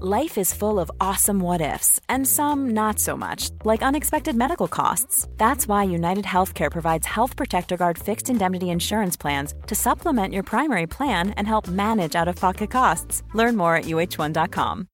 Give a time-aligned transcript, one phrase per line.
[0.00, 4.66] Life is full of awesome what ifs, and some not so much, like unexpected medical
[4.66, 5.28] costs.
[5.36, 10.44] That's why United Healthcare provides Health Protector Guard fixed indemnity insurance plans to supplement your
[10.44, 13.22] primary plan and help manage out of pocket costs.
[13.34, 14.88] Learn more at uh1.com.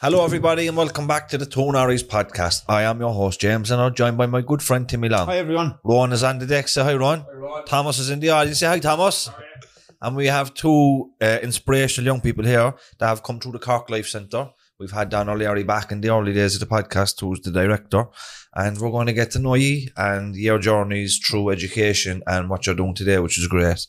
[0.00, 2.64] Hello, everybody, and welcome back to the Tone Aries podcast.
[2.68, 5.26] I am your host, James, and I'm joined by my good friend Timmy Long.
[5.28, 5.78] Hi everyone.
[5.84, 6.66] Ron is on the deck.
[6.68, 7.24] Say hi, Ron.
[7.66, 8.58] Thomas is in the audience.
[8.58, 9.30] Say hi, Thomas.
[10.00, 13.90] And we have two uh, inspirational young people here that have come through the Cork
[13.90, 14.50] Life Centre.
[14.78, 18.04] We've had Dan O'Leary back in the early days of the podcast, who's the director,
[18.54, 22.64] and we're going to get to know you and your journeys through education and what
[22.64, 23.86] you're doing today, which is great.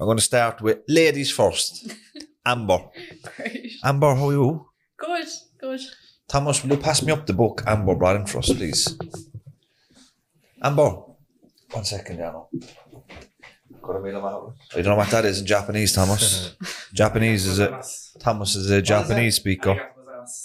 [0.00, 1.94] I'm going to start with ladies first.
[2.44, 2.78] Amber.
[3.36, 3.74] Great.
[3.84, 4.66] Amber, how are you?
[4.96, 5.28] Good,
[5.60, 5.80] good.
[6.26, 8.98] Thomas, will you pass me up the book Amber brought in for us, please?
[10.60, 11.02] Amber.
[11.70, 12.48] One second, Jano.
[13.84, 16.54] I don't oh, know what that is in Japanese, Thomas.
[16.92, 17.82] Japanese is a
[18.18, 19.90] Thomas is a Japanese speaker.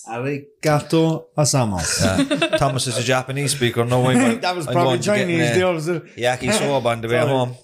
[0.08, 2.02] Arigato asamos.
[2.02, 2.58] Yeah.
[2.58, 3.86] Thomas is a Japanese speaker.
[3.86, 4.36] No way.
[4.42, 5.50] that was I'm probably going to get Chinese.
[5.52, 7.30] me The other Yakisoba on the way Sorry.
[7.30, 7.56] home.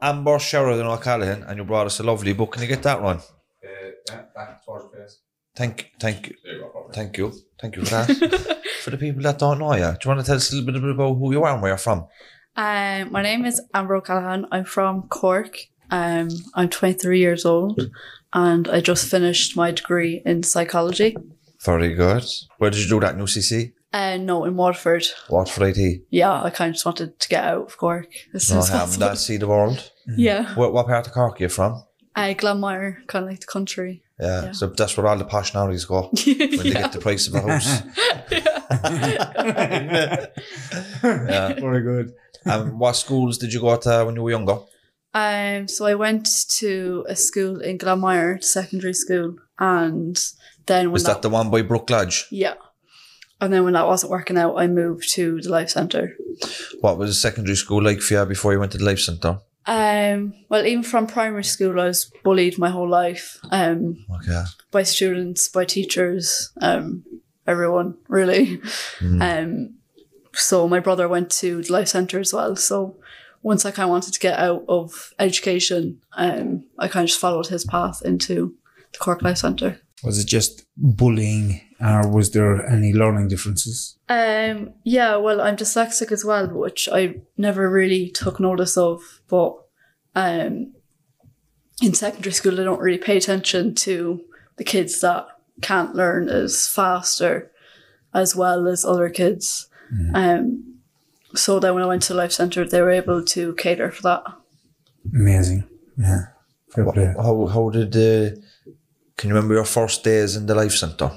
[0.00, 2.52] Amber Sheridan O'Callaghan, and you brought us a lovely book.
[2.52, 3.20] Can you get that one?
[5.56, 6.34] Thank, thank you,
[6.92, 8.60] thank you, thank you for that.
[8.82, 10.80] for the people that don't know you, do you want to tell us a little
[10.80, 12.06] bit about who you are and where you're from?
[12.56, 14.46] Um, my name is Amber O'Callaghan.
[14.50, 15.58] I'm from Cork.
[15.90, 17.90] Um, I'm 23 years old
[18.32, 21.16] and I just finished my degree in psychology.
[21.64, 22.24] Very good.
[22.58, 23.72] Where did you do that in UCC?
[23.92, 25.06] Uh, no, in Waterford.
[25.30, 26.02] Waterford IT.
[26.10, 28.86] Yeah, I kind of just wanted to get out of Cork as No, as haven't
[28.86, 29.08] possible.
[29.08, 29.90] that see the world.
[30.16, 30.54] Yeah.
[30.54, 31.84] What, what part of Cork are you from?
[32.14, 34.02] Uh, Glanmire, kind of like the country.
[34.18, 34.52] Yeah, Yeah.
[34.52, 37.40] so that's where all the posh Norries go when they get the price of a
[37.42, 37.82] house.
[41.28, 41.52] yeah.
[41.60, 42.12] Very good.
[42.46, 44.58] Um, what schools did you go to when you were younger?
[45.14, 50.22] Um, so I went to a school in Glanmire, secondary school, and
[50.66, 52.26] then Was that the one by Brook Lodge?
[52.30, 52.54] yeah,
[53.40, 56.16] and then when that wasn't working out, I moved to the life centre.
[56.80, 59.38] What was secondary school like for you before you went to the Life Centre?
[59.66, 63.38] Um, well, even from primary school, I was bullied my whole life.
[63.50, 64.42] Um, Okay.
[64.70, 67.04] by students, by teachers, um,
[67.46, 68.60] everyone really.
[69.20, 69.78] Um,
[70.36, 72.56] so my brother went to the life centre as well.
[72.56, 72.96] So
[73.42, 77.20] once I kind of wanted to get out of education, um, I kind of just
[77.20, 78.54] followed his path into
[78.92, 79.80] the Cork Life Centre.
[80.04, 83.96] Was it just bullying, or was there any learning differences?
[84.08, 89.00] Um, yeah, well, I'm dyslexic as well, which I never really took notice of.
[89.28, 89.54] But
[90.14, 90.74] um,
[91.80, 94.20] in secondary school, I don't really pay attention to
[94.56, 95.26] the kids that
[95.62, 97.50] can't learn as fast or
[98.12, 99.68] as well as other kids.
[100.14, 100.78] Um,
[101.34, 104.02] so then when I went to the Life Centre, they were able to cater for
[104.02, 104.22] that.
[105.14, 105.64] Amazing.
[105.98, 106.26] Yeah.
[106.70, 107.14] Fair.
[107.14, 108.36] How, how did uh,
[109.16, 111.10] can you remember your first days in the Life Centre?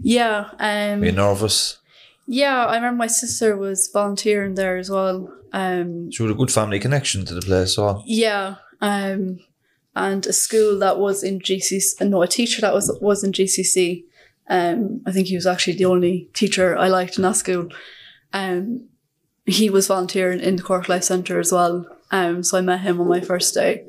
[0.00, 0.50] Yeah.
[0.58, 1.78] Um, Were you nervous?
[2.26, 5.32] yeah, I remember my sister was volunteering there as well.
[5.52, 9.40] Um, She had a good family connection to the place, so Yeah, um,
[9.96, 12.00] and a school that was in GCC.
[12.08, 14.04] No, a teacher that was was in GCC.
[14.50, 17.68] Um, I think he was actually the only teacher I liked in that school.
[18.32, 18.88] Um,
[19.46, 21.86] he was volunteering in the Cork Life Centre as well.
[22.10, 23.84] Um, so I met him on my first day,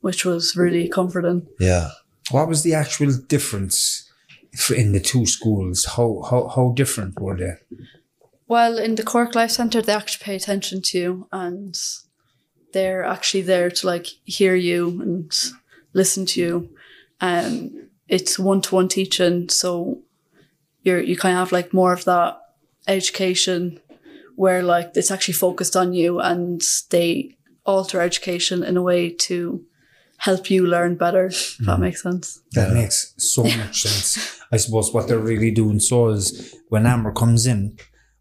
[0.00, 1.46] which was really comforting.
[1.60, 1.90] yeah.
[2.30, 4.10] What was the actual difference
[4.74, 5.84] in the two schools?
[5.84, 7.52] How how how different were they?
[8.48, 11.78] Well, in the Cork Life Centre, they actually pay attention to you and
[12.72, 15.32] they're actually there to like hear you and
[15.92, 16.70] listen to you.
[17.20, 20.00] Um, it's one to one teaching, so
[20.84, 22.38] you're you kind of have like more of that
[22.86, 23.80] education
[24.36, 29.64] where like it's actually focused on you and they alter education in a way to
[30.18, 31.26] help you learn better.
[31.26, 31.82] If that mm-hmm.
[31.82, 32.40] makes sense.
[32.52, 34.40] That makes so much sense.
[34.52, 37.76] I suppose what they're really doing so is when Amber comes in,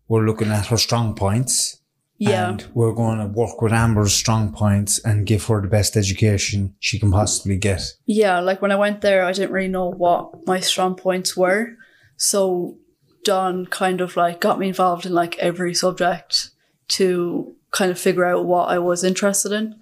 [0.08, 1.80] we're looking at her strong points.
[2.18, 2.50] Yeah.
[2.50, 6.76] And we're going to work with Amber's strong points and give her the best education
[6.80, 7.82] she can possibly get.
[8.06, 11.76] Yeah, like when I went there, I didn't really know what my strong points were.
[12.24, 12.78] So
[13.24, 16.50] Don kind of like got me involved in like every subject
[16.90, 19.76] to kind of figure out what I was interested in.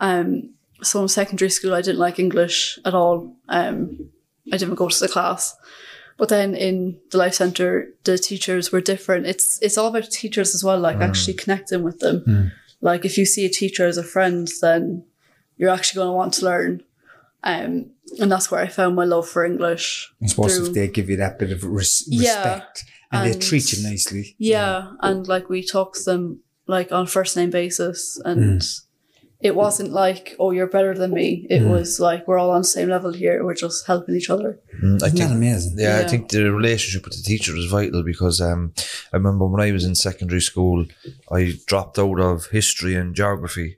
[0.00, 0.50] Um,
[0.82, 3.36] so in secondary school, I didn't like English at all.
[3.48, 4.10] Um,
[4.52, 5.56] I didn't go to the class.
[6.16, 9.26] But then in the life center, the teachers were different.
[9.26, 12.22] It's it's all about teachers as well, like actually connecting with them.
[12.80, 15.04] Like if you see a teacher as a friend, then
[15.56, 16.82] you're actually going to want to learn.
[17.44, 20.12] Um, and that's where I found my love for English.
[20.22, 23.38] I suppose through- if they give you that bit of res- Yeah, respect and, they
[23.38, 24.34] treat you nicely.
[24.38, 28.62] Yeah, and like we talk to them like on first name basis, and
[29.40, 32.68] it wasn't like, "Oh, you're better than me." It was like we're all on the
[32.68, 33.44] same level here.
[33.44, 34.58] We're just helping each other.
[34.82, 35.74] Mm, I Isn't think that amazing?
[35.76, 38.72] Yeah, I think the relationship with the teacher is vital because um,
[39.12, 40.86] I remember when I was in secondary school,
[41.30, 43.76] I dropped out of history and geography,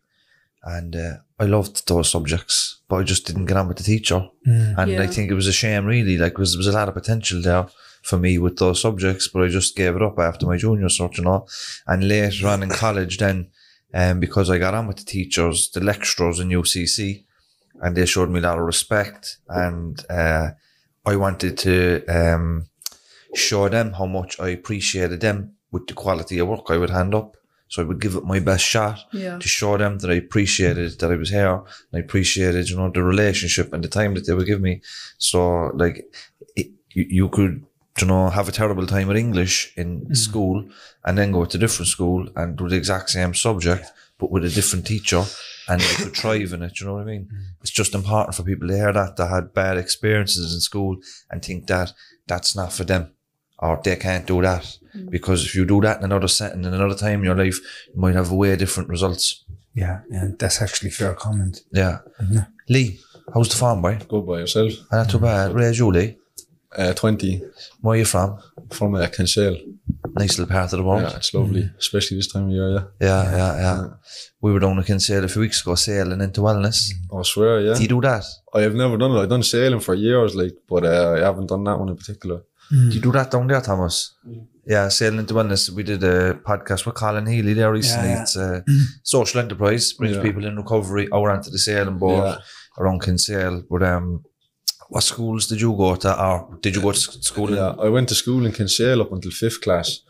[0.67, 4.21] and uh, I loved those subjects, but I just didn't get on with the teacher,
[4.45, 4.99] and I Yeah.
[4.99, 7.41] think think it was a shame, really, like because there was a lot of potential
[7.41, 7.67] there
[8.03, 11.17] for me with those subjects, but I just gave it up after my junior cert,
[11.19, 11.47] you know,
[11.87, 13.49] and later on in college, then.
[13.95, 17.25] Um, because I got on with the teachers, the lecturers in UCC,
[17.81, 20.51] and they showed me a lot of respect, and uh,
[21.07, 22.67] I wanted to um,
[23.35, 27.15] show them how much I appreciated them with the quality of work I would hand
[27.15, 27.37] up.
[27.69, 29.39] So I would give it my best shot Yeah.
[29.39, 32.91] to show them that I appreciated that I was here and I appreciated, you know,
[32.91, 34.83] the relationship and the time that they would give me.
[35.19, 36.05] So like
[36.55, 37.65] it, you, you could,
[38.01, 40.15] you know, have a terrible time with English in mm-hmm.
[40.15, 40.65] school
[41.05, 44.45] and then go to a different school and do the exact same subject, but with
[44.45, 45.25] a different teacher
[45.69, 46.79] and you could thrive in it.
[46.79, 47.25] You know what I mean?
[47.25, 47.63] Mm-hmm.
[47.63, 50.99] It's just important for people to hear that, that had bad experiences in school
[51.31, 51.93] and think that
[52.29, 53.16] that's not for them
[53.59, 54.79] or they can't do that.
[55.11, 57.59] Because if you do that in another setting, in another time in your life,
[57.95, 59.45] you might have way different results.
[59.75, 61.61] Yeah, yeah, that's actually fair comment.
[61.71, 61.99] Yeah.
[62.69, 62.99] Lee,
[63.35, 63.99] how's the farm, boy?
[64.09, 64.73] Good by yourself.
[64.91, 65.55] Ah, Not too bad.
[65.55, 66.17] Where's you, Lee?
[66.77, 67.43] Uh, 20
[67.81, 68.39] Where are you from?
[68.71, 69.57] from uh, Kinsale.
[70.19, 71.03] Nice little part of the world.
[71.03, 72.71] Yeah, it's lovely, especially this time of year.
[72.71, 73.89] Yeah, Yeah, yeah, yeah.
[74.41, 76.91] We were down to Kinsale a few weeks ago sailing into wellness.
[77.15, 77.61] I swear.
[77.61, 78.25] Yeah, Do you do that?
[78.55, 79.21] I have never done it.
[79.21, 82.43] I've done sailing for years, like, but uh, I haven't done that one in particular.
[82.71, 84.15] Do you do that down there, Thomas?
[84.67, 85.71] Yeah, sailing into wellness.
[85.71, 88.09] We did a podcast with Colin Healy there recently.
[88.09, 88.23] Yeah, yeah.
[88.23, 88.65] It's øh, a
[89.03, 90.23] social enterprise, brings Yeah.
[90.23, 92.39] people in recovery over onto the sailing board Yeah.
[92.79, 93.63] around Kinsale.
[93.71, 94.23] But um,
[94.89, 96.09] what schools did you go to?
[96.27, 97.49] Or did you go to s- school?
[97.49, 100.01] in- Yeah, I went to school in Kinsale up until fifth class,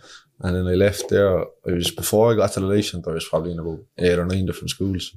[0.41, 1.43] and then I left there.
[1.67, 3.03] It was before I got to the Lation.
[3.07, 5.13] I was probably in about eight or nine different schools,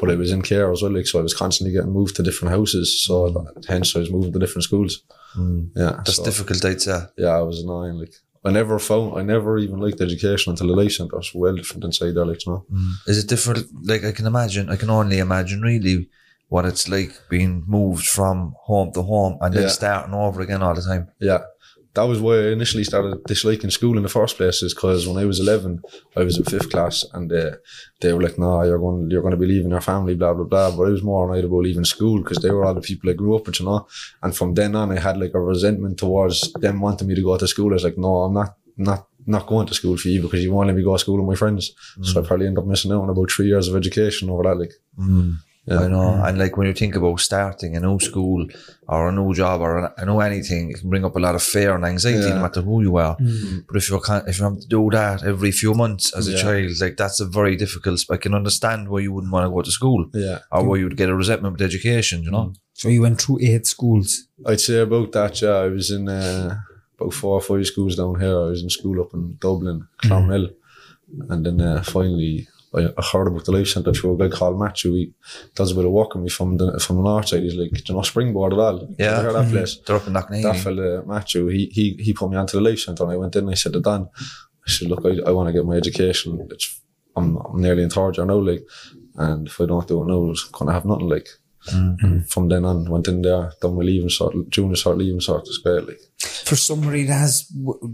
[0.00, 0.92] but I was in care as well.
[0.92, 3.04] Like, so I was constantly getting moved to different houses.
[3.04, 3.66] So mm.
[3.66, 5.02] hence I was moving to different schools.
[5.36, 5.70] Mm.
[5.76, 7.00] Yeah, That's so- difficult, I'd say.
[7.16, 7.94] Yeah, I was annoying.
[7.98, 8.14] Like,
[8.44, 11.08] I never found, I never even liked education until the Lation.
[11.12, 12.66] I was well different inside there, like, you know.
[12.70, 12.92] Mm.
[13.08, 13.66] Is it different?
[13.86, 16.08] Like I can imagine, I can only imagine really
[16.48, 19.68] what it's like being moved from home to home and then Yeah.
[19.68, 21.08] starting over again all the time.
[21.18, 21.40] Yeah.
[21.94, 25.16] That was why I initially started disliking school in the first place, is because when
[25.16, 25.80] I was 11,
[26.16, 27.52] I was in fifth class and uh,
[28.00, 30.44] they were like, nah, you're going, you're going to be leaving your family, blah, blah,
[30.44, 30.70] blah.
[30.72, 33.12] But I was more annoyed about leaving school because they were all the people I
[33.12, 33.86] grew up with, you know.
[34.22, 37.36] And from then on, I had like a resentment towards them wanting me to go
[37.36, 37.70] to school.
[37.70, 40.52] I was like, no, I'm not, not, not going to school for you because you
[40.52, 41.72] won't let me go to school with my friends.
[42.02, 44.58] So I probably ended up missing out on about three years of education over that.
[44.58, 44.72] Like,
[45.66, 45.80] Yeah.
[45.80, 46.22] I know.
[46.22, 48.46] And like when you think about starting a new school
[48.86, 51.34] or a new job or a, a new anything, it can bring up a lot
[51.34, 53.16] of fear and anxiety no matter who you are.
[53.66, 56.32] But if you're can if you have to do that every few months as a
[56.32, 56.42] Yeah.
[56.42, 58.04] child, like that's a very difficult.
[58.10, 60.40] I can understand why you wouldn't want to go to school yeah.
[60.52, 62.22] or why you would get a resentment with education.
[62.22, 62.52] You know.
[62.74, 64.26] So you went through eight schools.
[64.44, 65.56] I'd say about that, yeah.
[65.66, 66.58] I was in uh,
[66.98, 68.36] about four or five schools down here.
[68.36, 70.50] I was in school up in Dublin, Clonmel.
[71.30, 74.58] And then uh, finally, I, I heard about the Life Centre through a guy called
[74.58, 74.92] Matthew.
[74.94, 75.12] He
[75.54, 77.42] does a bit of work with me from the, from the north side.
[77.42, 78.94] He's like, do you know Springboard at all?
[78.98, 79.18] Yeah.
[79.18, 79.50] You heard that mm-hmm.
[79.52, 79.78] place?
[79.86, 80.62] They're up in That Knocknaheeny.
[80.62, 83.44] fella, Matthew, he, he, he put me onto the Life Centre and I went in
[83.44, 84.08] and I said to Dan,
[84.66, 86.46] I said, look, I, I want to get my education.
[86.50, 86.80] It's,
[87.16, 88.66] I'm, I'm nearly in third year now, like,
[89.16, 91.28] and if I don't do it now, I'm going to have nothing, like.
[91.72, 95.40] And from then on, went in there, done my leaving cert, junior cert, leaving cert,
[95.42, 96.00] it's great, like.
[96.18, 97.46] For somebody that has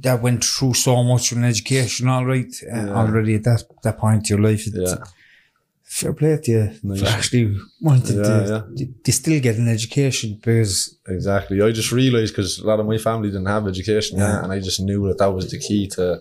[0.02, 4.28] that went through so much in education, all right, uh, already at that that point
[4.30, 4.96] in your life, Yeah.
[5.82, 7.00] fair play to you Nice.
[7.00, 8.86] for actually wanted Yeah, to, yeah.
[9.04, 11.60] to still get an education because Exactly.
[11.62, 14.42] I just realised because a lot of my family didn't have education, yeah, Yeah.
[14.44, 16.20] and I just knew that that was the key to,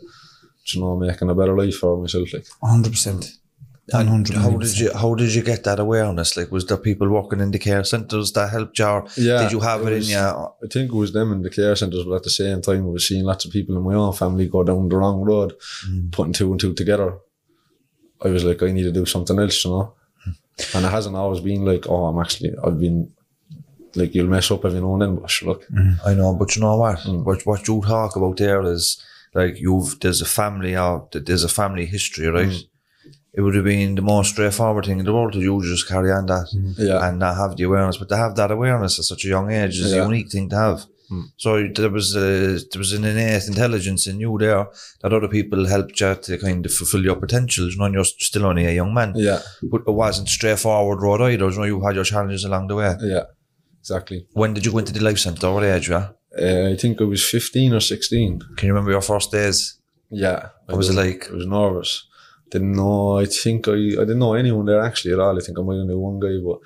[0.71, 2.33] you know, making a better life for myself.
[2.33, 3.07] Like, 100%.
[3.07, 3.38] And
[3.93, 6.35] 100 how did you how did you get that awareness?
[6.37, 8.85] Like, was there people working in the care centres that helped you?
[8.85, 10.17] Or Yeah, did you have it it, in was- you?
[10.17, 12.89] I think it was them in the care centres, but at the same time, I
[12.89, 15.53] was seeing lots of people in my own family go down the wrong road,
[15.85, 16.09] hmm.
[16.09, 17.17] putting two and two together.
[18.21, 19.93] I was like, I need to do something else, you know.
[20.23, 20.31] Hmm.
[20.77, 23.11] And it hasn't always been like, oh, I'm actually, I've been
[23.95, 25.93] like, you'll mess up every now and then, but look, hmm.
[26.05, 26.99] I know, but you know what?
[26.99, 27.23] Mm.
[27.23, 29.01] What what you talk about there is
[29.33, 32.53] like you've there's a family out there's a family history, right?
[33.31, 33.37] Mm.
[33.37, 36.11] it would have been the most straightforward thing in the world to you just carry
[36.11, 37.07] on that Yeah.
[37.07, 37.97] and not have the awareness.
[37.97, 40.55] But to have that awareness at such a young age is a unique thing to
[40.55, 40.85] have.
[41.37, 44.67] So there was a, there was an innate intelligence in you there
[45.01, 47.67] that other people helped you to kind of fulfill your potential.
[47.67, 49.13] You know, you're still only a young man.
[49.15, 49.39] Yeah.
[49.63, 51.49] But it wasn't straightforward road either.
[51.49, 52.95] You know, you had your challenges along the way.
[53.01, 53.23] Yeah.
[53.79, 54.27] Exactly.
[54.33, 55.51] When did you go into the life centre?
[55.51, 56.09] What age, yeah?
[56.39, 58.39] Uh, I think I was 15 or 16.
[58.57, 59.79] Can you remember your first days?
[60.11, 60.49] Yeah.
[60.67, 61.27] What was it like?
[61.31, 62.05] I was nervous.
[62.49, 63.19] Didn't know.
[63.19, 65.37] I think I, I didn't know anyone there actually at all.
[65.37, 66.59] I think I might have knew one guy, but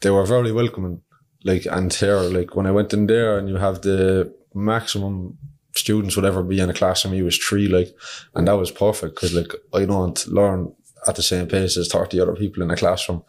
[0.00, 1.00] they were very welcoming.
[1.44, 5.38] Like and here, like when I went in there, and you have the maximum
[5.74, 7.88] students would ever be in a class, and me was three, like,
[8.34, 10.72] and that was perfect because like I don't learn
[11.08, 13.24] at the same pace as thirty other people in a classroom.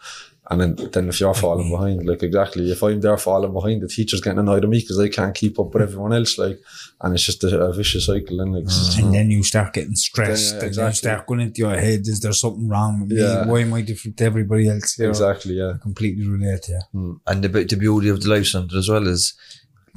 [0.53, 3.88] And then, then if you're falling behind, like exactly, if I'm there falling behind, the
[3.88, 5.89] teacher's getting annoyed at me because I can't keep up with hmm.
[5.89, 6.60] everyone else, like,
[7.01, 8.38] and it's just a, a vicious cycle.
[8.38, 9.05] Then, like, it's mm-hmm.
[9.05, 12.19] And then you start getting stressed Yeah, and you start going into your head, is
[12.19, 13.43] there something wrong with Yeah.
[13.43, 13.51] me?
[13.51, 15.10] Why am I different to everybody else here?
[15.10, 16.81] exactly, yeah, I completely relate, yeah.
[16.91, 17.13] Hmm.
[17.25, 19.33] And the, the beauty of the life centre as well is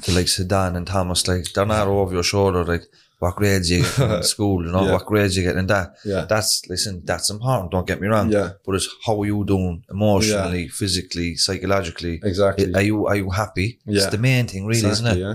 [0.02, 2.84] to like Sedan and Thomas, like they're not over your shoulder, like
[3.18, 4.92] what grades you get in school, you know, Yeah.
[4.92, 5.94] what grades you get in that.
[6.04, 6.26] Yeah.
[6.28, 8.30] That's listen, that's important, don't get me wrong.
[8.30, 8.50] Yeah.
[8.64, 12.20] But it's how are you doing emotionally, physically, psychologically.
[12.22, 12.72] exactly.
[12.74, 13.78] Are you are you happy?
[13.86, 13.94] Yeah.
[13.94, 14.10] It's Yeah.
[14.10, 15.18] the main thing really, isn't it?
[15.18, 15.34] Yeah,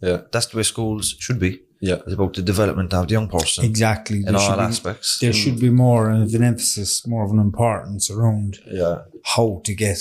[0.00, 1.60] yeah, That's the way schools should be.
[1.80, 4.18] yeah, It's about the development of the young person Exactly.
[4.18, 5.18] in There all should be- aspects.
[5.20, 8.96] There should be more of an emphasis, more of an importance around yeah,
[9.34, 9.98] how to get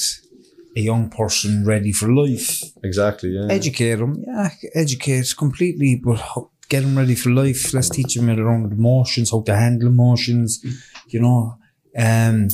[0.76, 2.64] a young person ready for life.
[2.84, 3.30] exactly.
[3.38, 7.74] Yeah, Educate them, yeah, educate completely, but how, get them ready for life.
[7.74, 10.64] Let's teach them around emotions, how to handle emotions,
[11.08, 11.58] you know,
[11.98, 12.48] um,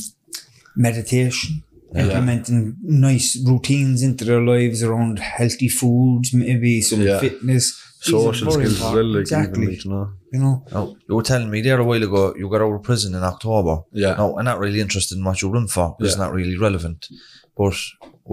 [0.75, 1.63] meditation,
[1.95, 7.19] implementing nice routines into their lives around healthy foods, maybe some Yeah.
[7.19, 7.81] fitness.
[8.05, 9.05] These are social skills as well.
[9.05, 9.67] Like, exactly.
[9.67, 10.09] like, you know.
[10.33, 12.83] you know, Now, you were telling me there a while ago you got out of
[12.83, 13.77] prison in October.
[13.93, 14.15] Yeah.
[14.17, 15.95] No, I'm not really interested in what you're run for.
[15.99, 16.23] It's Yeah.
[16.25, 17.07] not really relevant.
[17.57, 17.73] But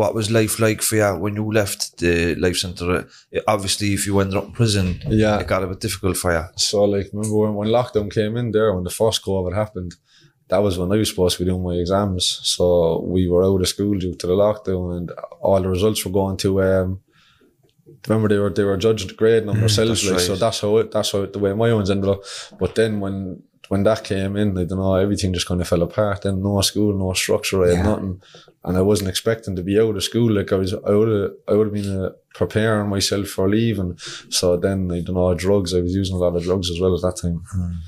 [0.01, 3.07] what was life like for you when you left the life centre?
[3.47, 5.39] Obviously, if you ended up in prison, Yeah.
[5.41, 6.45] it got a bit difficult for you.
[6.57, 9.93] So, like, remember when, when lockdown came in there, when the first COVID happened,
[10.49, 12.25] that was when I was supposed to be doing my exams.
[12.43, 12.65] So
[13.15, 16.37] we were out of school due to the lockdown, and all the results were going
[16.39, 16.63] to.
[16.63, 17.01] Um,
[18.09, 20.37] remember they were they were judging the grading on themselves, that's like so.
[20.37, 22.21] That's how it, that's how it, the way my ones ended up.
[22.59, 25.83] But then when when that came in, I don't know, everything just kind of fell
[25.83, 26.21] apart.
[26.23, 28.21] Then no school, no structure, I had nothing,
[28.65, 30.31] and I wasn't expecting to be out of school.
[30.39, 32.11] Like I was, I would have, I would have been uh,
[32.41, 33.97] preparing myself for leaving.
[34.39, 35.73] So then I don't know, drugs.
[35.75, 37.39] I was using a lot of drugs as well at that time.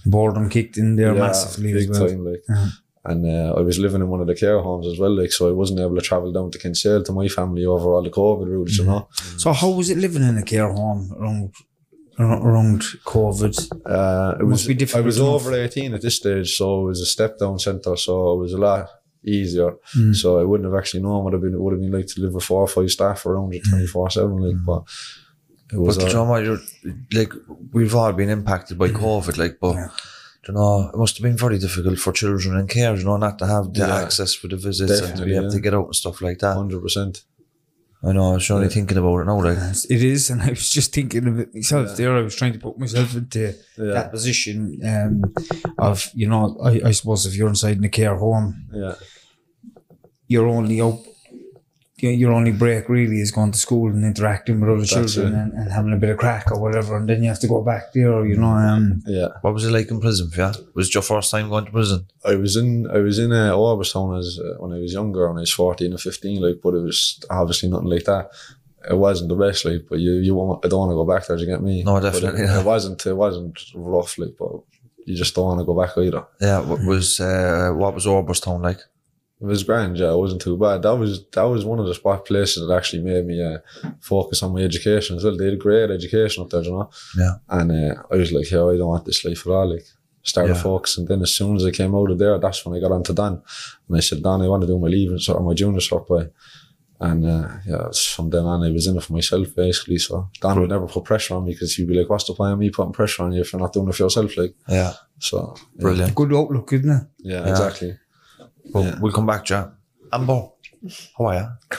[0.06, 2.08] boredom kicked in there Yeah, massively as big well.
[2.08, 2.44] time, like.
[2.48, 2.68] Yeah.
[3.06, 5.42] And uh, I was living in one of the care homes as well, like so
[5.50, 8.46] I wasn't able to travel down to Kinsale to my family over all the COVID
[8.46, 9.02] rules, you know.
[9.42, 11.52] So how was it living in a care home around
[12.18, 13.54] around COVID?
[13.86, 15.28] Uh, it Must was be difficult I was enough.
[15.34, 18.52] over eighteen at this stage, so it was a step down centre, so it was
[18.52, 18.88] a lot
[19.24, 19.72] easier.
[19.96, 20.14] Mm.
[20.14, 21.54] So I wouldn't have actually known what it would have been.
[21.54, 23.54] It would have been like to live with four or five staff around Mm.
[23.54, 24.64] you twenty four seven, like.
[24.64, 24.82] But
[25.72, 26.60] it was But uh, you know what?
[27.12, 27.32] Like
[27.72, 29.74] we've all been impacted by COVID, like, but.
[29.74, 29.88] Yeah.
[30.46, 33.38] You know, it must have been very difficult for children in care, you know, not
[33.38, 34.02] to have the Yeah.
[34.02, 36.52] access for the visits and to be able to get out and stuff like that.
[36.54, 37.24] hundred percent.
[38.06, 39.56] I know, I was only thinking about it now, like.
[39.88, 42.14] It is, and I was just thinking of it myself there.
[42.16, 43.94] I was trying to put myself into Yeah.
[43.94, 45.34] that position um,
[45.78, 48.94] of, you know, I, I suppose if you're inside in a care home, Yeah,
[50.28, 50.98] you're only out,
[52.04, 55.34] your your only break really is going to school and interacting with other That's children
[55.40, 57.60] and, and having a bit of crack or whatever, and then you have to go
[57.72, 58.54] back there, you know.
[58.68, 59.28] Um, yeah.
[59.42, 60.52] What was it like in prison for you?
[60.74, 62.00] Was it your first time going to prison?
[62.32, 62.68] I was in
[62.98, 65.92] I was in uh, Oberstown as uh, when I was younger, when I was fourteen
[65.94, 66.38] or fifteen.
[66.46, 66.98] Like, but it was
[67.30, 68.30] obviously nothing like that.
[68.90, 71.26] It wasn't the best, like, but you you won't, I don't want to go back
[71.26, 71.36] there.
[71.38, 71.82] Do you get me?
[71.82, 72.60] No, But definitely It, not.
[72.60, 74.52] it wasn't it wasn't rough, like, but
[75.06, 76.24] you just don't want to go back either.
[76.40, 78.80] Yeah, what was uh, what was Oberstown like?
[79.44, 80.12] It was grand, yeah.
[80.12, 80.82] It wasn't too bad.
[80.82, 83.58] That was that was one of the spot places that actually made me uh,
[84.00, 85.36] focus on my education as well.
[85.36, 86.88] They had a great education up there, you know.
[87.22, 87.34] Yeah.
[87.48, 89.68] And uh, I was like, yeah, I don't want this life at all.
[89.74, 89.86] Like,
[90.22, 90.62] started Yeah.
[90.62, 91.04] focusing.
[91.06, 93.42] Then as soon as I came out of there, that's when I got onto Dan.
[93.88, 96.06] And I said, Dan, I want to do my leaving cert of my junior cert
[96.08, 96.30] by.
[97.00, 99.98] And uh, yeah, from then on, I was in it for myself basically.
[99.98, 102.52] So Dan would never put pressure on me because he'd be like, "What's the point
[102.54, 104.92] of me putting pressure on you if you're not doing it for yourself?" Like, Yeah,
[105.18, 105.82] so yeah.
[105.82, 106.14] brilliant.
[106.14, 107.02] good outlook, isn't it?
[107.18, 107.98] Yeah, exactly.
[108.74, 109.68] Well, we'll come back, Jack.
[110.12, 110.48] Amber,
[111.16, 111.40] how are you?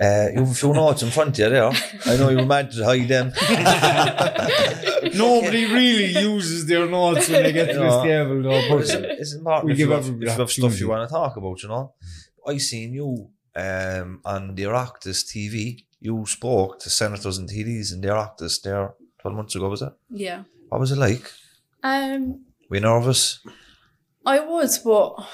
[0.00, 1.70] uh, you have a few notes in front of you there.
[2.06, 3.32] I know you were mad to hide them.
[5.14, 8.02] Nobody really uses their notes when they get to this No.
[8.04, 8.68] table, though.
[8.68, 10.80] But it's, But it's important We if, give you have, everybody if you have stuff
[10.80, 11.94] you want to talk about, you know.
[12.46, 15.84] I seen you um, on the Oireachtas TV.
[16.00, 19.92] You spoke to senators and TDs in the Oireachtas there 12 months ago, was it?
[20.10, 20.42] Yeah.
[20.68, 21.30] What was it like?
[21.82, 23.40] Um, Were you nervous?
[24.28, 25.26] I was, but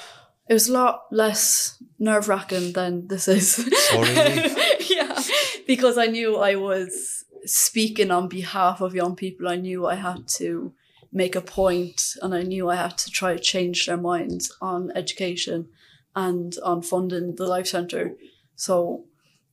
[0.48, 3.68] it was a lot less nerve wracking than this is.
[3.92, 5.20] Oh, yeah,
[5.66, 9.48] because I knew I was speaking on behalf of young people.
[9.48, 10.72] I knew I had to
[11.12, 14.92] make a point, and I knew I had to try to change their minds on
[14.94, 15.70] education
[16.14, 18.14] and on funding the life centre.
[18.54, 19.06] So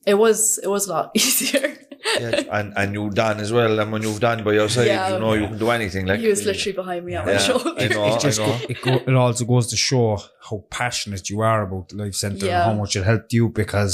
[0.06, 1.80] it was it was a lot easier.
[2.20, 3.80] Yeah, and and you've done as well.
[3.80, 5.14] And when you've done by your side, Yeah.
[5.14, 6.06] you know you can do anything.
[6.08, 7.74] Like he was literally behind me at my Yeah, shoulder.
[7.78, 8.16] I know.
[8.16, 8.58] it just I know.
[8.58, 10.18] go, it, go, it also goes to show
[10.50, 12.64] how passionate you are about the life centre Yeah.
[12.64, 13.94] and how much it helped you because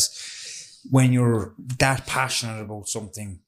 [0.89, 3.39] when you're that passionate about something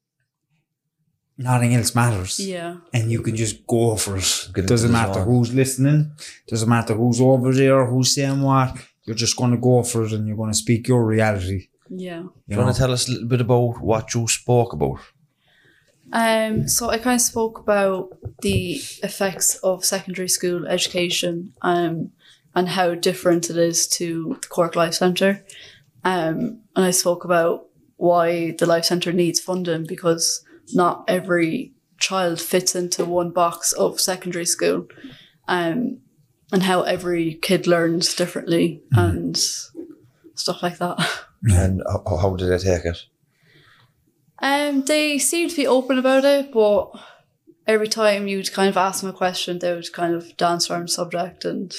[1.38, 5.14] nothing else matters Yeah, and you can just go for it Get doesn't the matter
[5.14, 5.26] zone.
[5.28, 6.12] who's listening
[6.48, 10.12] doesn't matter who's over there who's saying what you're just going to go for it
[10.12, 12.22] and you're going to speak your reality yeah.
[12.22, 15.00] Do you want to tell us a little bit about what you spoke about?
[16.12, 18.10] Um, so I kind of spoke about
[18.42, 22.12] the effects of secondary school education um,
[22.56, 25.46] and how different it is to the Cork Life Centre.
[26.04, 27.68] Um, and I spoke about
[27.98, 30.44] why the Life Centre needs funding because
[30.74, 34.88] not every child fits into one box of secondary school.
[35.48, 36.00] Um,
[36.52, 41.26] and how every kid learns differently and stuff like that.
[41.44, 42.98] And how, how did they take it?
[44.42, 46.92] Um, they seemed to be open about it, but
[47.68, 50.84] every time you'd kind of ask them a question, they would kind of dance around
[50.84, 51.76] the subject and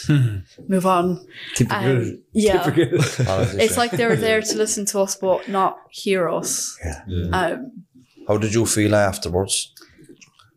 [0.69, 1.27] move on.
[1.55, 3.61] typical Um, yeah, Politician.
[3.61, 6.79] it's like they were there to listen to us, but not hear us.
[6.85, 7.29] Yeah.
[7.33, 7.85] Um,
[8.29, 9.75] How did you feel afterwards?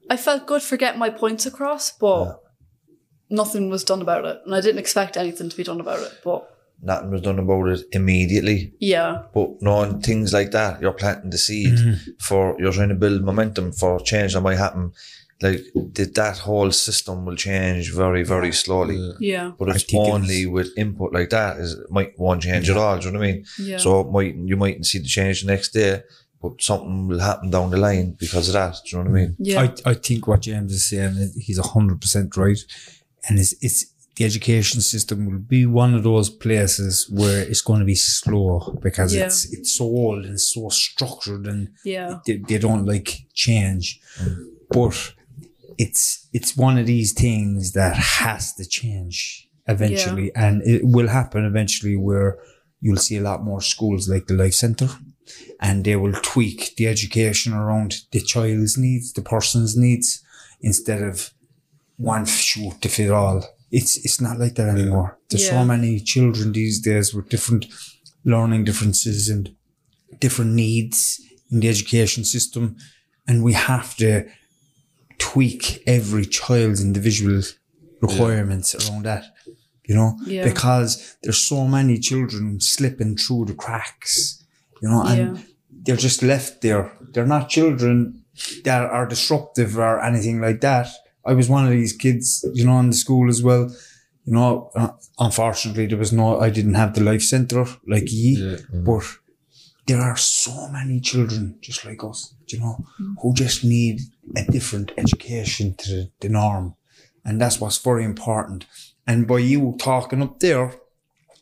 [0.10, 2.40] I felt good for getting my points across, but
[3.30, 6.20] nothing was done about it, and I didn't expect anything to be done about it.
[6.24, 8.74] But Nothing was done about it immediately.
[8.80, 12.12] yeah, But knowing things like that, you're planting the seed mm-hmm.
[12.20, 14.92] for you're trying to build momentum for change that might happen.
[15.42, 19.14] Like that, that whole system will change very, very slowly.
[19.20, 22.70] yeah, But it's think it only with input like that is it might won't change
[22.70, 22.98] at all.
[22.98, 23.46] Do you know what I mean?
[23.60, 26.02] yeah, So it might you mightn't see the change the next day,
[26.42, 28.76] but something will happen down the line because of that.
[28.86, 29.36] Do you know what I mean?
[29.40, 32.60] yeah, I, I think what James is saying, is he's hundred percent right,
[33.28, 37.80] and it's it's the education system will be one of those places where it's going
[37.80, 39.26] to be slow because Yeah.
[39.26, 44.00] it's it's so old and so structured and yeah, they, they don't like change,
[44.70, 45.14] but
[45.78, 51.46] it's it's one of these things that has to change eventually, and it will happen
[51.46, 52.38] eventually where
[52.82, 54.90] you'll see a lot more schools like the Life Centre,
[55.60, 60.22] and they will tweak the education around the child's needs, the person's needs,
[60.62, 61.34] instead of
[61.98, 63.44] one shoe to fit all.
[63.80, 65.10] It's it's not like that anymore.
[65.30, 67.66] There's so many children these days with different
[68.24, 69.44] learning differences and
[70.20, 71.20] different needs
[71.52, 72.76] in the education system,
[73.28, 74.12] and we have to
[75.18, 77.42] tweak every child's individual
[78.02, 79.24] requirements around that.
[79.90, 80.46] You know, Yeah.
[80.52, 84.44] because there's so many children slipping through the cracks.
[84.82, 85.44] You know, and Yeah.
[85.84, 86.92] they're just left there.
[87.12, 88.24] They're not children
[88.64, 90.88] that are disruptive or anything like that.
[91.26, 93.70] I was one of these kids, you know, in the school as well.
[94.26, 98.58] You know, uh, unfortunately, there was no, I didn't have the life centre like ye,
[98.72, 99.04] but
[99.86, 102.86] there are so many children just like us, you know,
[103.22, 104.00] who just need
[104.38, 106.76] a different education to the, the norm.
[107.26, 108.66] And that's what's very important.
[109.06, 110.74] And by you talking up there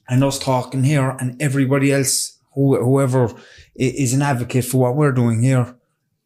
[0.09, 3.31] and us talking here and everybody else, who, whoever
[3.75, 5.75] is an advocate for what we're doing here,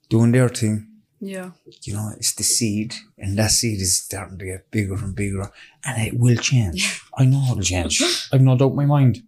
[0.09, 0.87] doing their thing,
[1.19, 1.51] yeah,
[1.83, 5.51] you know, it's the seed, and that seed is starting to get bigger and bigger,
[5.85, 7.01] and it will change.
[7.17, 8.01] I know it'll change.
[8.31, 9.23] I've no doubt in my mind.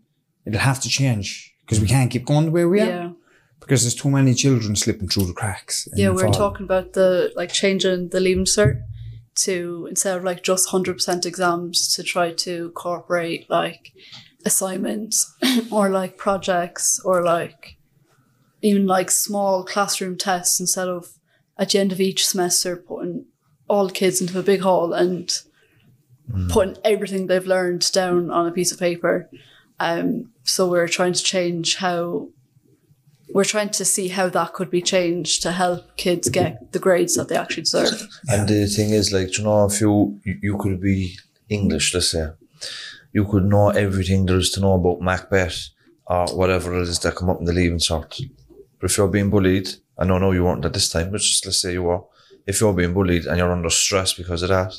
[0.45, 3.09] It'll have to change because we can't keep going the way we are yeah.
[3.59, 5.87] because there's too many children slipping through the cracks.
[5.93, 6.33] Yeah, we we're falling.
[6.33, 8.81] talking about the like changing the leaving cert
[9.35, 13.93] to instead of like just hundred percent exams to try to incorporate like
[14.45, 15.33] assignments
[15.71, 17.77] or like projects or like
[18.61, 21.16] even like small classroom tests instead of
[21.59, 23.25] at the end of each semester putting
[23.67, 25.41] all the kids into a big hall and
[26.49, 29.29] putting everything they've learned down on a piece of paper.
[29.79, 32.29] Um, so we're trying to change how
[33.33, 37.15] we're trying to see how that could be changed to help kids get the grades
[37.15, 38.07] that they actually deserve.
[38.29, 41.17] And the thing is, like, you know, if you you- you could be
[41.49, 42.27] English, let's say,
[43.13, 45.69] you could know everything there is to know about Macbeth
[46.07, 48.11] or whatever it is that come up in the leaving cert.
[48.79, 51.45] But if you're being bullied, I know no, you weren't at this time, but just
[51.45, 52.01] let's say you were.
[52.45, 54.73] If you're being bullied and you're under stress because of that,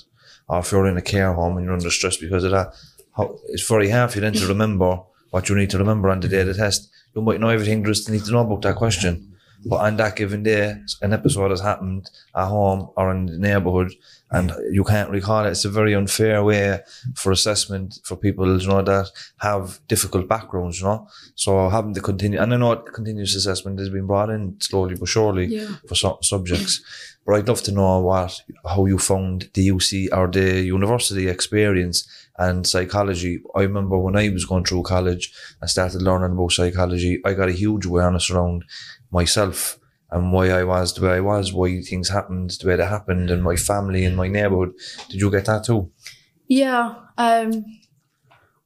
[0.48, 2.74] or if you're in a care home and you're under stress because of that,
[3.16, 5.00] how, it's very hard for you then to remember
[5.30, 6.90] what you need to remember on the day of the test.
[7.14, 9.36] You might know everything there is to need to know about that question.
[9.66, 13.92] But on that given day, an episode has happened at home or in the neighbourhood,
[14.30, 15.50] and you can't recall it.
[15.50, 16.80] It's a very unfair way
[17.14, 21.08] for assessment for people, you know, that have difficult backgrounds, you know.
[21.34, 25.08] So having to continue, and I know continuous assessment has been brought in slowly but
[25.08, 25.68] surely Yeah.
[25.88, 26.82] for some subjects.
[27.24, 32.06] But I'd love to know what how you found the UC or the university experience
[32.38, 33.40] and psychology.
[33.54, 37.20] I remember when I was going through college, I started learning about psychology.
[37.24, 38.64] I got a huge awareness around
[39.10, 39.78] myself
[40.10, 43.30] and why I was the way I was, why things happened the way they happened,
[43.30, 44.74] and my family and my neighborhood.
[45.08, 45.90] Did you get that too?
[46.46, 46.94] Yeah.
[47.16, 47.64] Um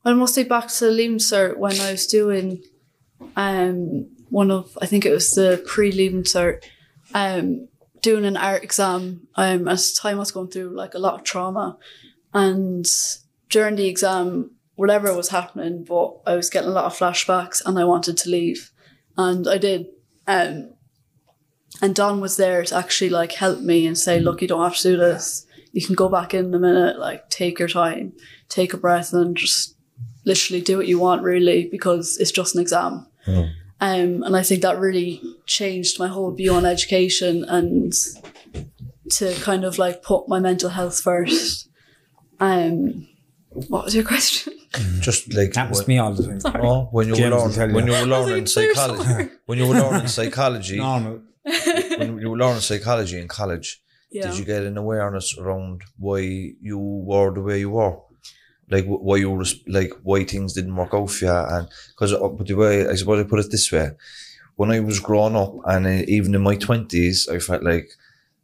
[0.05, 2.63] well mostly back to Leaving Cert when I was doing
[3.37, 6.65] um one of I think it was the pre Leaving Cert,
[7.15, 7.69] um,
[8.01, 9.27] doing an art exam.
[9.35, 11.77] Um time I was going through like a lot of trauma
[12.33, 12.87] and
[13.51, 17.79] during the exam, whatever was happening, but I was getting a lot of flashbacks and
[17.79, 18.71] I wanted to leave.
[19.17, 19.89] And I did.
[20.27, 20.75] Um
[21.83, 24.77] and Don was there to actually like help me and say, look, you don't have
[24.77, 25.45] to do this.
[25.73, 28.13] You can go back in a minute, like take your time,
[28.49, 29.77] take a breath and just
[30.25, 33.07] literally do what you want really because it's just an exam.
[33.27, 37.93] Um, and I think that really changed my whole view on education and
[39.11, 41.69] to kind of like put my mental health first.
[42.39, 43.09] Um,
[43.49, 44.53] what was your question?
[45.01, 46.61] Just like Happens when, to me all the time.
[46.65, 49.75] oh, when you were James will learning, when you were learning psychology, when you were
[49.75, 51.23] learning psychology, Normal.
[51.45, 54.27] When you were learning psychology in college, Yeah.
[54.29, 57.97] did you get an awareness around why you were the way you were?
[58.71, 62.47] Like why you were like why things didn't work out for you, and because but
[62.47, 63.91] the way I suppose I put it this way,
[64.57, 67.91] when I was growing up and uh, even in my twenties, I felt like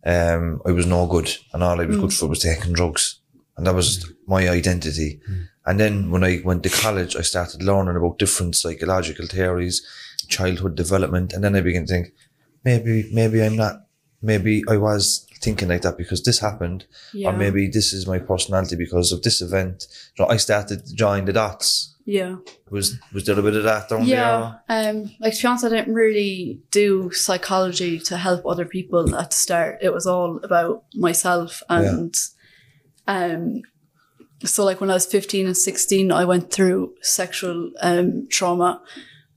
[0.05, 3.21] um, I was no good, and all I was good for was taking drugs,
[3.57, 5.21] and that was my identity.
[5.65, 9.83] And then when I went to college, I started learning about different psychological theories,
[10.29, 12.13] childhood development, and then I began to think,
[12.71, 13.75] maybe, maybe I'm not,
[14.31, 16.81] maybe I was thinking like that because this happened,
[17.15, 17.29] Yeah.
[17.29, 19.77] or maybe this is my personality because of this event.
[20.17, 21.95] So I started drawing the dots.
[22.19, 22.37] Yeah.
[22.71, 24.55] Was was there a bit of that down Yeah.
[24.77, 29.31] Um, like to be honest, I didn't really do psychology to help other people at
[29.31, 29.73] the start.
[29.87, 30.77] It was all about
[31.07, 32.15] myself and
[33.07, 33.61] um
[34.45, 38.81] so like when I was 15 and 16, I went through sexual um trauma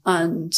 [0.05, 0.53] and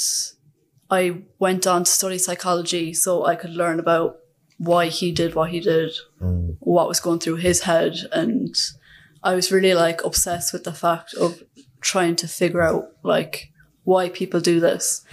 [0.90, 4.18] I went on to study psychology so I could learn about
[4.58, 5.92] why he did what he did,
[6.60, 8.56] what was going through his head and
[9.24, 11.42] I was really like obsessed with the fact of
[11.82, 13.52] trying to figure out like
[13.84, 15.04] why people do this.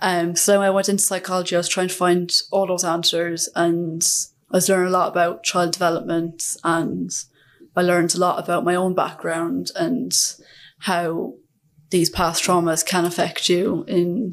[0.00, 4.06] Um, so I went into psychology, I was trying to find all those answers and
[4.52, 7.10] I was learning a lot about child development and
[7.74, 10.12] I learned a lot about my own background and
[10.80, 11.34] how
[11.90, 14.32] these past traumas can affect you in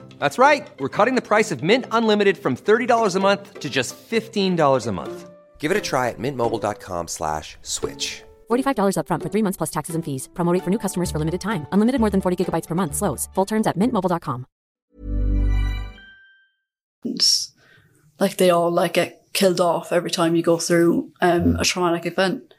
[0.21, 0.69] That's right.
[0.77, 4.91] We're cutting the price of Mint Unlimited from $30 a month to just $15 a
[4.91, 5.29] month.
[5.57, 8.21] Give it a try at mintmobile.com slash switch.
[8.51, 10.29] $45 upfront for three months plus taxes and fees.
[10.33, 11.65] Promo rate for new customers for limited time.
[11.71, 12.93] Unlimited more than 40 gigabytes per month.
[12.95, 13.29] Slows.
[13.33, 14.45] Full terms at mintmobile.com.
[18.19, 22.05] like they all like get killed off every time you go through um, a traumatic
[22.05, 22.53] event.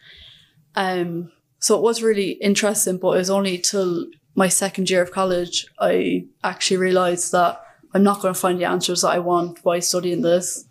[0.75, 5.13] Um, so it was really interesting, but it was only till my second year of
[5.13, 7.61] college I actually realised that
[7.95, 10.65] I'm not going to find the answers that I want by studying this,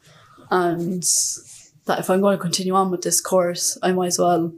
[0.49, 1.03] and
[1.85, 4.51] that if I'm going to continue on with this course, I might as well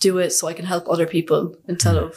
[0.00, 2.14] do it so I can help other people instead of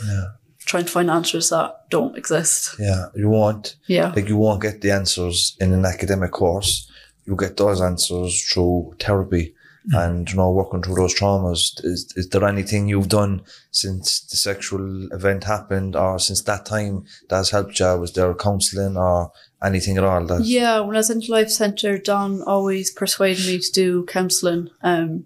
[0.59, 2.75] trying to find answers that don't exist.
[2.79, 3.75] Yeah, you won't.
[3.87, 4.11] Yeah.
[4.15, 6.91] Like you won't get the answers in an academic course.
[7.25, 9.53] You get those answers through therapy
[9.93, 11.83] and you know working through those traumas.
[11.83, 17.05] Is is there anything you've done since the sexual event happened or since that time
[17.29, 17.97] that has helped you?
[17.97, 19.31] Was there counselling or
[19.63, 20.25] anything at all?
[20.25, 24.05] That Yeah, when I was in the Life Centre, Don always persuaded me to do
[24.05, 24.69] counselling.
[24.81, 25.25] Um,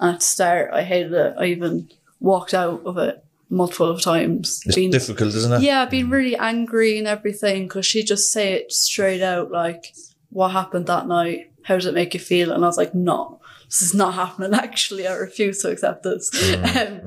[0.00, 1.34] at the start, I hated it.
[1.38, 1.88] I even
[2.20, 4.60] walked out of it multiple of times.
[4.66, 5.62] it's Being- difficult, isn't it?
[5.62, 9.94] Yeah, being really angry and everything because she just say it straight out like,
[10.36, 11.52] "What happened that night?
[11.62, 14.54] How does it make you feel?" And I was like, "No, this is not happening.
[14.54, 16.30] Actually, I refuse to accept this."
[16.76, 17.00] um,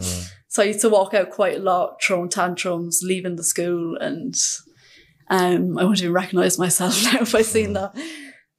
[0.51, 4.35] So I used to walk out quite a lot, throwing tantrums, leaving the school, and
[5.29, 7.95] um, I wouldn't even recognise myself now if I seen that.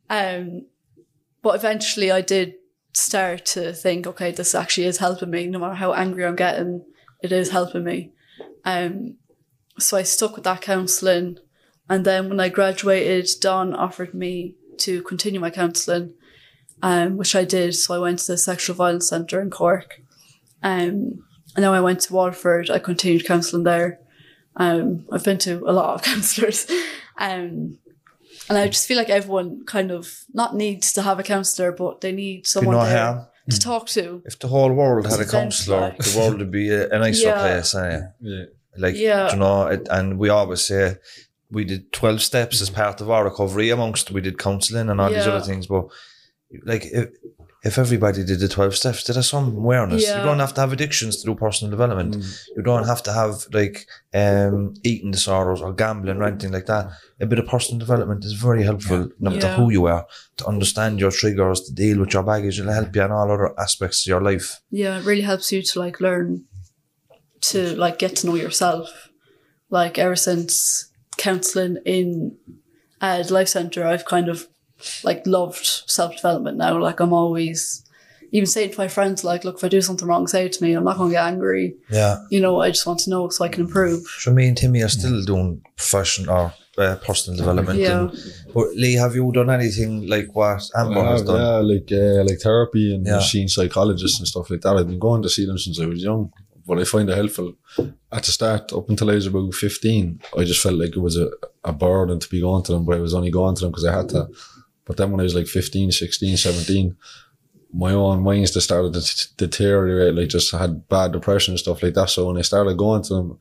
[0.08, 0.66] Um,
[1.42, 2.54] but eventually, I did
[2.92, 5.48] start to think, okay, this actually is helping me.
[5.48, 6.84] No matter how angry I'm getting,
[7.24, 8.12] it is helping me.
[8.64, 9.16] Um,
[9.80, 11.38] so I stuck with that counselling.
[11.88, 16.14] And then when I graduated, Don offered me to continue my counselling,
[16.82, 17.74] um, which I did.
[17.74, 20.00] So I went to the Sexual Violence Centre in Cork.
[20.62, 21.24] Um,
[21.56, 23.98] and then I went to Waterford, I continued counselling there.
[24.56, 26.66] Um, I've been to a lot of counsellors.
[27.18, 27.78] Um,
[28.48, 32.00] and I just feel like everyone kind of not needs to have a counsellor, but
[32.00, 34.22] they need someone no there to talk to.
[34.24, 37.28] If the whole world had a counsellor, like- the world would be a, a nicer
[37.28, 37.40] Yeah.
[37.40, 37.74] place.
[37.74, 38.00] Eh?
[38.20, 38.44] Yeah.
[38.76, 39.30] Like, Yeah.
[39.32, 40.96] you know, it, and we always say
[41.50, 45.10] we did 12 steps as part of our recovery amongst, we did counselling and all
[45.10, 45.66] these other things.
[45.66, 45.86] But
[46.64, 47.08] like, if,
[47.62, 50.02] if everybody did the 12 steps, there is some awareness.
[50.02, 50.18] Yeah.
[50.20, 52.16] You don't have to have addictions to do personal development.
[52.56, 56.90] You don't have to have like um, eating disorders or gambling or anything like that.
[57.20, 59.56] A bit of personal development is very helpful, no matter Yeah.
[59.56, 60.06] who you are,
[60.38, 62.58] to understand your triggers, to deal with your baggage.
[62.58, 64.60] It'll help you in all other aspects of your life.
[64.70, 66.44] Yeah, it really helps you to like learn
[67.42, 69.08] to like get to know yourself.
[69.68, 70.89] Like ever since
[71.20, 72.36] counselling in
[73.00, 74.48] uh, the life centre, I've kind of
[75.04, 75.64] like loved
[75.96, 76.78] self development now.
[76.78, 77.84] Like I'm always
[78.32, 80.62] even saying to my friends, like, look, if I do something wrong, say it to
[80.62, 80.72] me.
[80.74, 81.74] I'm not going to get angry.
[81.90, 82.18] Yeah.
[82.30, 84.06] You know, I just want to know so I can improve.
[84.24, 87.80] So me and Timmy are still doing professional or uh, personal development.
[87.80, 88.02] Yeah.
[88.02, 88.10] And,
[88.54, 91.40] but Lee, have you done anything like what Amber I has have, done?
[91.40, 93.16] yeah, like uh, like therapy and Yeah.
[93.16, 94.76] machine psychologists and stuff like that.
[94.76, 96.32] I've been going to see them since I was young,
[96.70, 97.54] but I find it helpful.
[98.12, 101.16] At the start, up until I was about fifteen, I just felt like it was
[101.16, 101.28] a,
[101.64, 103.86] a burden to be going to them, but I was only going to them because
[103.86, 104.28] I had to.
[104.84, 106.96] But then when I was like 15, 16, 17,
[107.72, 110.14] my own minds just started to deteriorate.
[110.14, 112.10] Like just had bad depression and stuff like that.
[112.10, 113.40] So when I started going to them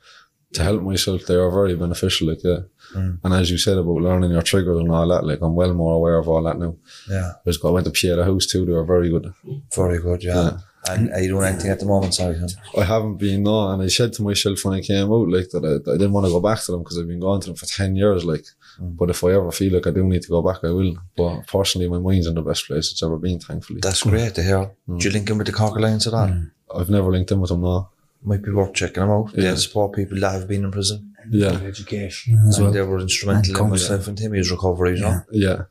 [0.53, 2.29] to help myself, they were very beneficial.
[2.29, 2.61] Like yeah.
[2.95, 3.19] Mm.
[3.23, 5.93] And as you said about learning your triggers and all that, like I'm well more
[5.93, 6.75] aware of all that now.
[7.07, 7.33] Yeah.
[7.35, 8.65] I was I went to Pieta House too.
[8.65, 9.31] They were very good.
[9.75, 10.57] Very good, yeah.
[10.87, 12.39] And are you doing anything at the moment, sorry?
[12.77, 15.65] I haven't been no, and I said to myself when I came out like that
[15.65, 17.55] I, I didn't want to go back to them because I've been going to them
[17.55, 18.23] for ten years.
[18.23, 18.45] Like,
[18.79, 18.95] mm.
[18.97, 20.95] but if I ever feel like I do need to go back, I will.
[21.17, 23.39] But personally, my mind's in the best place it's ever been.
[23.39, 24.71] Thankfully, That's great to hear.
[24.87, 24.99] Mm.
[24.99, 26.27] Do you link in with the Cork Alliance at all?
[26.27, 26.51] Mm.
[26.73, 27.89] I've never linked in with them now.
[28.23, 29.31] Might be worth checking them out.
[29.35, 29.51] Yeah.
[29.51, 31.13] They support people that have been in prison.
[31.29, 32.73] Yeah, education as And well.
[32.73, 33.69] they were instrumental in counselling.
[33.71, 35.21] myself and Timmy's recovery, you know?
[35.31, 35.63] yeah,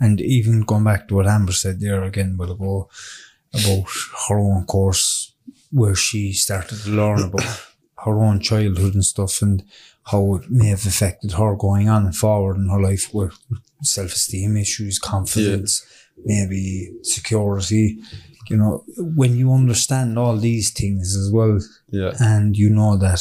[0.00, 2.88] And even going back to what Amber said there again a while ago
[3.64, 3.88] about
[4.28, 5.34] her own course
[5.70, 7.60] where she started to learn about
[8.04, 9.62] her own childhood and stuff and
[10.04, 13.36] how it may have affected her going on forward in her life with
[13.82, 15.84] self esteem issues, confidence,
[16.24, 17.98] maybe security.
[18.48, 23.20] You know, when you understand all these things as well, yeah, and you know that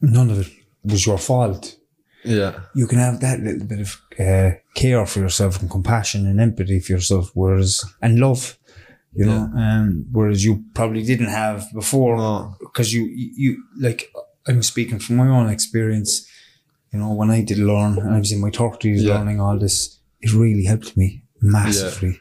[0.00, 1.76] none of it was your fault,
[2.24, 6.40] yeah, you can have that little bit of uh, care for yourself and compassion and
[6.40, 8.58] empathy for yourself, whereas and love,
[9.14, 12.56] you know, um, whereas you probably didn't have before No.
[12.60, 14.10] because you you like
[14.48, 16.26] I'm speaking from my own experience.
[16.92, 19.14] You know, when I did learn, and I was in my thirties Yeah.
[19.18, 22.20] learning all this, it really helped me massively.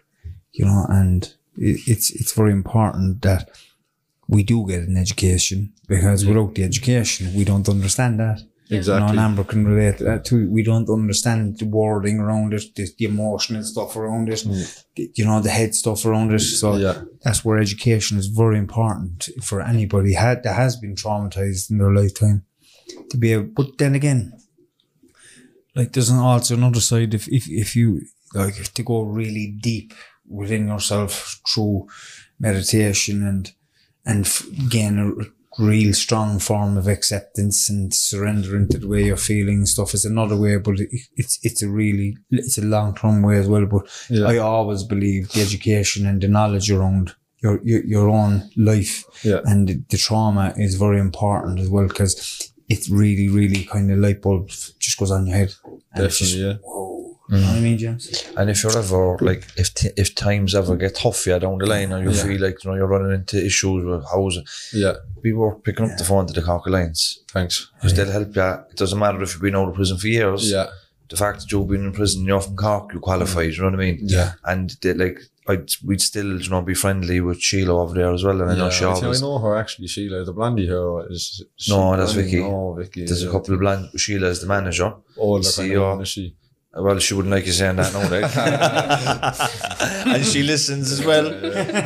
[0.54, 1.24] You know, and
[1.58, 3.50] it, it's it's very important that
[4.28, 8.40] we do get an education because without the education, we don't understand that.
[8.72, 9.10] You know, exactly.
[9.10, 10.50] and Amber can relate to that too.
[10.50, 14.84] We don't understand the wording around it, the, the emotional stuff around it, mm.
[14.96, 16.40] the- you know, the head stuff around it.
[16.40, 17.02] So Yeah.
[17.24, 21.94] that's where education is very important for anybody had, that has been traumatized in their
[21.94, 22.44] lifetime
[23.10, 23.50] to be able.
[23.56, 24.34] But then again,
[25.76, 27.14] like there's an, also another side.
[27.14, 28.02] If if if you
[28.34, 29.94] like to go really deep
[30.28, 31.88] within yourself through
[32.40, 33.52] meditation and
[34.06, 34.26] and
[34.70, 35.08] gain a
[35.60, 40.06] real strong form of acceptance and surrendering to the way you're feeling and stuff is
[40.06, 43.66] another way, but it, it's it's a really it's a long term way as well.
[43.66, 44.28] But Yeah.
[44.28, 49.42] I always believe the education and the knowledge around your your, your own life, Yeah.
[49.46, 52.14] and the, the trauma is very important as well because
[52.70, 54.48] it really, really kind of light bulb
[54.80, 55.54] just goes on your head.
[55.96, 56.58] It's just, Definitely, yeah.
[56.64, 56.81] Whoa,
[57.32, 57.36] Mm.
[57.38, 58.24] you know what I mean, James?
[58.36, 61.58] And if you're ever like, if t- if times ever get tough for you down
[61.60, 62.24] the line, or you Yeah.
[62.24, 64.96] feel like you know you're running into issues with housing, Yeah.
[65.22, 67.68] be worth picking up the phone to the Cork Alliance Thanks.
[67.76, 68.44] because they'll help you.
[68.72, 70.52] It doesn't matter if you've been out of prison for years.
[70.52, 70.68] Yeah.
[71.10, 73.42] The fact that you've been in prison, you're from Cork, you qualify.
[73.44, 74.00] You know what I mean?
[74.04, 74.34] Yeah.
[74.46, 78.24] And they, like, I'd, we'd still, you know, be friendly with Sheila over there as
[78.24, 78.40] well.
[78.42, 80.24] And I know yeah, she I I know her actually, Sheila.
[80.24, 81.44] The blondie here is.
[81.68, 82.40] No, that's Vicky.
[82.42, 83.06] No, Vicky.
[83.06, 83.90] There's a couple of blind.
[84.00, 84.86] Sheila is the manager.
[84.86, 85.84] Oh, older See kind you.
[85.84, 86.36] of one, is she?
[86.74, 88.32] Well, she wouldn't like you saying that, no, right?
[90.16, 91.26] and she listens as well.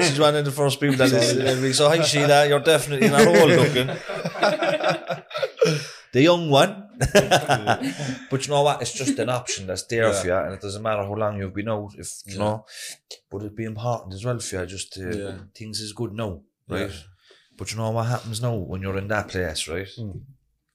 [0.04, 1.74] She's one of the first people that listens every week.
[1.76, 3.88] So, hi, Sheila, you're definitely not old looking.
[6.12, 6.84] the young one.
[8.30, 8.82] but you know what?
[8.82, 11.54] It's just an option that's there for you, and it doesn't matter how long you've
[11.54, 11.92] been out.
[11.98, 12.40] If you Yeah.
[12.40, 12.66] know,
[13.32, 14.66] but it'd be important as well for you.
[14.68, 15.38] Just to, Yeah.
[15.58, 16.90] things is good now, right?
[16.90, 16.96] Yeah.
[17.58, 19.88] But you know what happens now when you're in that place, right?
[19.98, 20.22] Mm.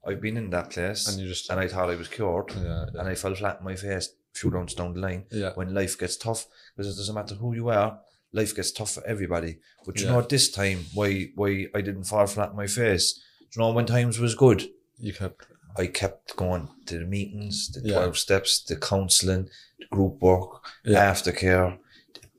[0.07, 2.87] I've been in that place, And you just- and I thought I was cured, Yeah,
[2.95, 5.27] and I fell flat on my face a few rounds down the line.
[5.31, 5.53] Yeah.
[5.55, 8.01] When life gets tough, because it doesn't matter who you are,
[8.33, 9.59] life gets tough for everybody.
[9.85, 10.13] But you Yeah.
[10.13, 13.15] know, at this time, why why I didn't fall flat on my face?
[13.15, 14.71] Do you know when times was good?
[14.99, 15.47] You kept.
[15.77, 17.95] I kept going to the meetings, the Yeah.
[17.97, 21.13] 12 steps, the counselling, the group work, Yeah.
[21.13, 21.79] aftercare,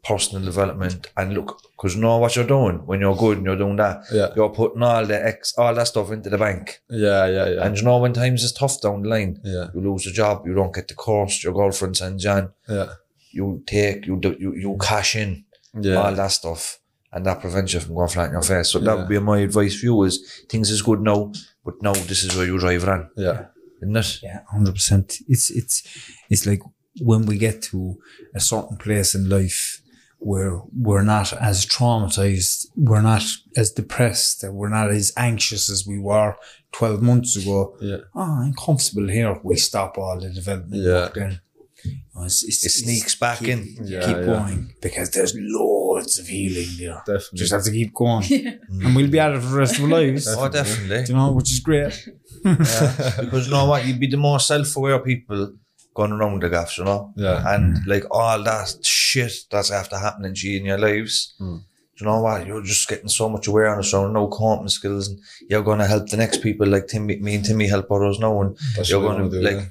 [0.04, 1.08] personal development.
[1.16, 4.04] And look, because you know what you're doing when you're good and you're doing that.
[4.12, 4.30] Yeah.
[4.36, 6.82] You're putting all the ex, all that stuff into the bank.
[6.90, 7.66] Yeah, yeah, yeah.
[7.66, 10.46] And you know when times is tough down the line, yeah, you lose a job,
[10.46, 12.94] you don't get the course, your girlfriend sends you on, yeah,
[13.32, 15.46] you take, you do, you, you cash in,
[15.80, 15.96] yeah.
[15.96, 16.80] all that stuff.
[17.14, 18.70] And that prevents you from going flat in your face.
[18.70, 21.34] So that would be my advice for you is things is good now,
[21.66, 23.10] but now this is where you drive it on.
[23.18, 23.46] yeah.
[23.82, 24.20] Isn't it?
[24.22, 25.18] Yeah, hundred percent.
[25.28, 25.84] It's it's
[26.30, 26.62] it's like
[27.02, 27.98] when we get to
[28.36, 29.81] a certain place in life
[30.24, 33.24] where we're not as traumatized, we're not
[33.58, 36.36] as depressed, we're not as anxious as we were
[36.72, 37.76] twelve months ago.
[37.82, 37.98] Yeah.
[38.16, 39.40] Oh, I'm comfortable here.
[39.44, 40.94] We stop all the development Yeah.
[40.94, 41.42] work then.
[41.84, 43.62] You know, it's- it's- It sneaks back keep, in.
[43.84, 44.26] Yeah, keep yeah.
[44.26, 47.02] going because there's loads of healing there.
[47.08, 47.40] Definitely.
[47.40, 48.52] Just have to keep going, Yeah.
[48.84, 50.28] and we'll be at it for the rest of our lives.
[50.28, 51.06] Oh, definitely.
[51.10, 51.96] You know, which is great.
[52.44, 55.54] because you know what, you'd be the more self-aware people
[55.96, 57.12] going around the gaffs, you know.
[57.18, 57.54] Yeah.
[57.54, 57.88] And mm.
[57.88, 58.70] like all that
[59.12, 61.34] shit that's after happening to you in your lives.
[61.40, 61.60] Mm.
[61.98, 62.48] Do you know what?
[62.48, 65.20] You're just getting so much awareness around no coping skills, and
[65.50, 66.66] you're going to help the next people.
[66.74, 69.62] Like Timmy, me and Timmy help others now, and That's you're going to like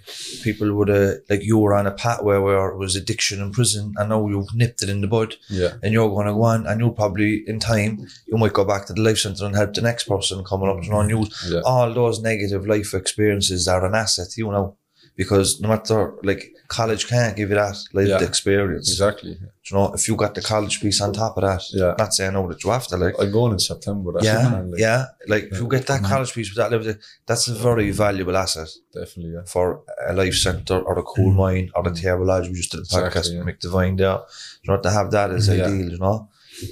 [0.45, 3.95] people would have like you were on a pathway where it was addiction in prison,
[3.97, 5.31] and now you've nipped it in the bud.
[5.49, 5.73] Yeah.
[5.83, 8.87] and you're going to go on, and you'll probably in time you might go back
[8.87, 10.85] to the life centre and help the next person coming up.
[10.85, 11.63] You know, and you Yeah.
[11.65, 14.77] all those negative life experiences are an asset, you know,
[15.21, 15.99] because no matter
[16.31, 16.43] like
[16.79, 18.29] college can't give you that lived Yeah.
[18.31, 18.87] experience.
[18.95, 19.33] Exactly.
[19.67, 21.93] You know, if you got the college piece on top of that, Yeah.
[22.03, 23.15] not saying no that you have to like.
[23.21, 24.11] I'm going in September.
[24.23, 25.01] Yeah, plan, like, yeah.
[25.33, 26.89] Like if you get that college piece with that lived,
[27.29, 29.45] that's a very valuable asset Definitely, yeah.
[29.55, 29.65] for
[30.11, 32.47] a life centre or a cool mind or the Tabor Lodge.
[32.51, 32.87] We just did a Mm.
[32.89, 33.39] Exactly, podcast yeah.
[33.41, 34.19] with Mick Devine there.
[34.63, 35.55] You know, to have that is Yeah.
[35.67, 36.17] ideal, you know.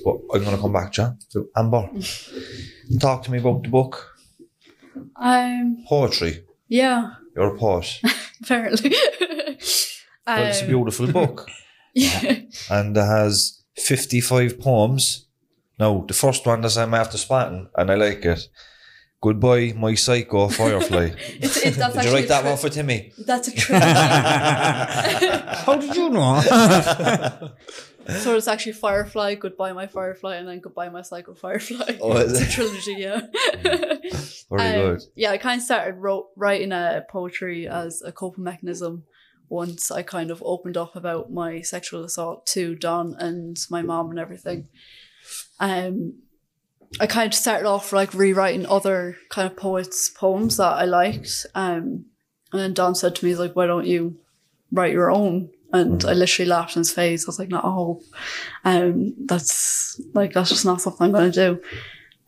[0.04, 1.10] But I'm going to come back, John.
[1.60, 1.82] Amber,
[3.06, 3.94] talk to me about the book,
[5.30, 6.32] Um, poetry.
[6.68, 7.00] yeah,
[7.36, 7.88] You're a poet.
[8.42, 8.90] apparently.
[10.26, 11.48] Well, it's a Um, beautiful book.
[11.94, 12.40] yeah.
[12.70, 15.26] and it has 55 poems.
[15.78, 18.48] Now, the first one is I'm after spotting, and I like it.
[19.20, 21.10] Goodbye, my psycho firefly.
[21.40, 23.12] It's, it, that's Did you write that tri- one for Timmy?
[23.18, 23.86] That's a trilogy.
[25.64, 27.50] How did you know?
[28.08, 31.98] So it's actually Firefly, Goodbye My Firefly, and then Goodbye My Psycho Firefly.
[32.00, 32.50] Oh, is it's a it?
[32.50, 33.20] trilogy, yeah.
[34.50, 35.02] Very Um, good.
[35.14, 39.04] Yeah, I kind of started wrote, writing uh, poetry as a coping mechanism
[39.50, 44.10] once I kind of opened up about my sexual assault to Don and my mom
[44.10, 44.68] and everything.
[45.60, 46.14] Um,
[47.00, 51.46] I kind of started off like rewriting other kind of poets' poems that I liked.
[51.54, 52.06] Um,
[52.52, 54.18] and then Don said to me, he's like, why don't you
[54.72, 55.50] write your own?
[55.72, 57.24] And I literally laughed in his face.
[57.24, 58.00] I was like, no,
[58.64, 61.62] um, that's like, that's just not something I'm going to do.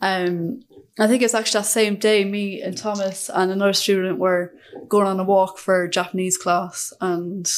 [0.01, 0.63] Um,
[0.99, 4.53] I think it's actually that same day, me and Thomas and another student were
[4.89, 7.49] going on a walk for Japanese class, and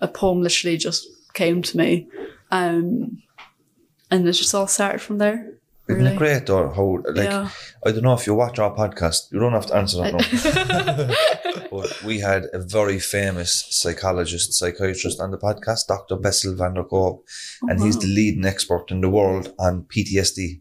[0.00, 2.08] a poem literally just came to me,
[2.50, 3.22] um,
[4.10, 5.52] and it just all started from there.
[5.88, 6.14] Isn't Really.
[6.14, 6.68] it great though?
[6.70, 7.48] How like Yeah.
[7.84, 12.02] I don't know if you watch our podcast, you don't have to answer that but
[12.02, 16.16] we had a very famous psychologist, psychiatrist on the podcast, Dr.
[16.16, 20.60] Bessel van der Kolk, oh, and he's the leading expert in the world on PTSD,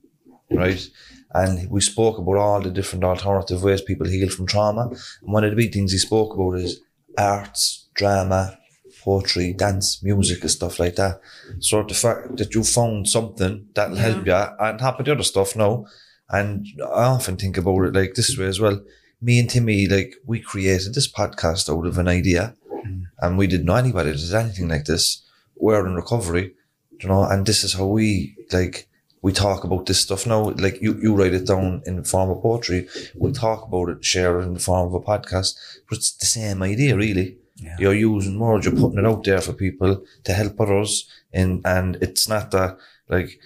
[0.51, 0.87] right?
[1.33, 4.89] And we spoke about all the different alternative ways people heal from trauma.
[4.89, 6.79] And one of the big things he spoke about is
[7.17, 8.57] arts, drama,
[9.05, 11.21] poetry, dance, music, and stuff like that.
[11.59, 15.23] So the fact that you found something that'll help you, and top of the other
[15.23, 15.85] stuff now,
[16.29, 18.81] and I often think about it like this way as well.
[19.21, 23.03] Me and Timmy, like we created this podcast out of an idea, mm.
[23.21, 25.23] and we didn't know anybody that did anything like this.
[25.55, 26.53] We're in recovery,
[26.99, 28.89] you know, and this is how we like
[29.25, 30.51] we talk about this stuff now.
[30.51, 32.87] Like you, you write it down in the form of poetry.
[33.15, 35.55] We talk about it, share it in the form of a podcast.
[35.89, 37.37] But it's the same idea, really.
[37.79, 41.95] You're using words, you're putting it out there for people to help others, and and
[42.01, 42.77] it's not that
[43.07, 43.39] like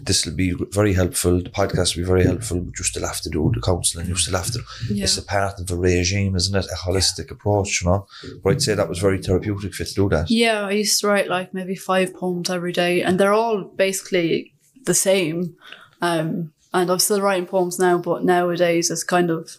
[0.00, 1.42] this will be very helpful.
[1.42, 4.08] The podcast will be very helpful, but you still have to do the counselling.
[4.08, 4.60] You still have to.
[4.90, 5.04] Yeah.
[5.04, 6.66] It's a part of a regime, isn't it?
[6.72, 8.06] A holistic approach, you know.
[8.42, 10.30] But I'd say that was very therapeutic for you to do that.
[10.30, 14.54] Yeah, I used to write like maybe five poems every day, and they're all basically
[14.84, 15.56] the same.
[16.00, 19.58] Um, and I'm still writing poems now, but nowadays it's kind of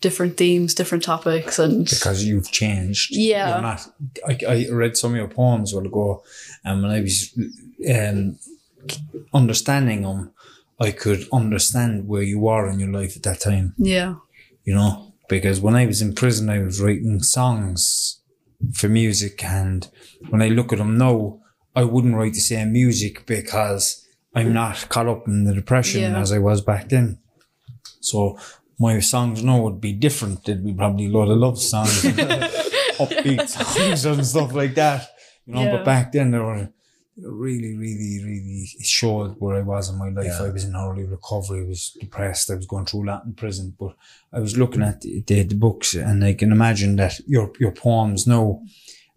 [0.00, 3.08] different themes, different topics, and because you've changed.
[3.14, 3.48] Yeah.
[3.54, 3.88] You're not.
[4.28, 6.22] I, I read some of your poems a while ago,
[6.64, 7.36] and when I was
[7.90, 8.38] um,
[9.34, 10.32] understanding them,
[10.80, 13.74] I could understand where you are in your life at that time.
[13.78, 14.16] yeah,
[14.64, 18.20] You know, because when I was in prison, I was writing songs
[18.74, 19.88] for music, and
[20.28, 21.40] when I look at them now,
[21.74, 26.20] I wouldn't write the same music because I'm not caught up in the depression Yeah.
[26.20, 27.18] as I was back then.
[28.00, 28.38] So
[28.78, 30.44] my songs now would be different.
[30.44, 35.08] They'd be probably a lot of love songs, upbeat songs and stuff like that.
[35.46, 35.76] You know, Yeah.
[35.76, 36.68] but back then they were
[37.18, 40.26] really, really, really it showed where I was in my life.
[40.26, 40.46] Yeah.
[40.46, 41.62] I was in early recovery.
[41.64, 42.50] I was depressed.
[42.50, 43.74] I was going through a lot in prison.
[43.78, 43.94] But
[44.32, 47.72] I was looking at the, the, the books and I can imagine that your your
[47.72, 48.60] poems now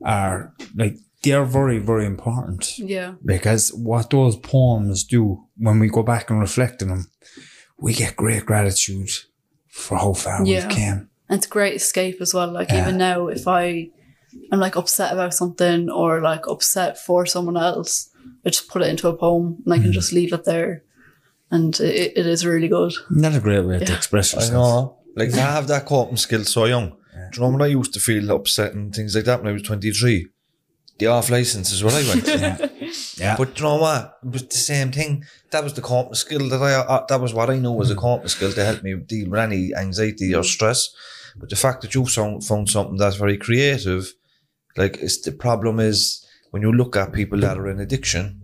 [0.06, 5.90] are like they are very, very important yeah, because what those poems do when we
[5.90, 7.08] go back and reflect on them,
[7.78, 9.10] we get great gratitude
[9.70, 10.68] for a whole far Yeah.
[10.68, 12.52] we've and it's a great escape as well.
[12.52, 12.82] Like Yeah.
[12.82, 13.90] even now, if I
[14.52, 18.10] am like upset about something or like upset for someone else,
[18.46, 19.92] I just put it into a poem and I can hmm.
[19.92, 20.84] just leave it there,
[21.52, 22.94] and it, it is really good.
[23.10, 23.98] That's a great way to Yeah.
[23.98, 24.54] express I yourself.
[24.54, 24.96] know.
[25.16, 26.96] Like to have that coping skill so young.
[27.32, 29.54] Do you know when I used to feel upset and things like that when I
[29.54, 30.28] was 23?
[31.00, 32.72] The off license is what I went to.
[33.18, 33.36] Yeah.
[33.38, 34.18] But you know what?
[34.24, 35.24] It was the same thing.
[35.52, 37.96] That was the coping skill that I, uh, that was what I know was a
[37.96, 40.90] coping skill to help me deal with any anxiety or stress.
[41.38, 44.14] But the fact that you found, found something that's very creative,
[44.78, 48.42] like it's the problem is when you look at people that are in addiction,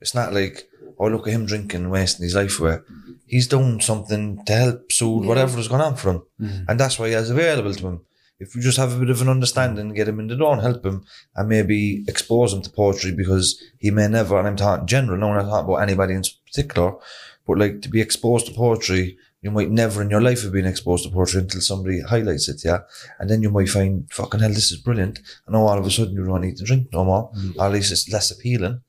[0.00, 2.78] it's not like, oh, look at him drinking and wasting his life away.
[3.26, 5.28] He's doing something to help soothe Yeah.
[5.28, 6.22] whatever is going on for him.
[6.68, 8.00] And that's why he has available to him.
[8.38, 10.62] If you just have a bit of an understanding, get him in the door and
[10.62, 14.86] help him and maybe expose him to poetry because he may never, and I'm talking
[14.86, 16.94] general, no, I'm not talking about anybody in particular,
[17.46, 20.66] but like to be exposed to poetry, you might never in your life have been
[20.66, 22.80] exposed to poetry until somebody highlights it, yeah?
[23.18, 25.20] And then you might find, fucking hell, this is brilliant.
[25.46, 27.30] And now all of a sudden you don't need to drink no more.
[27.32, 27.56] Mm.
[27.56, 28.80] Or at least it's less appealing.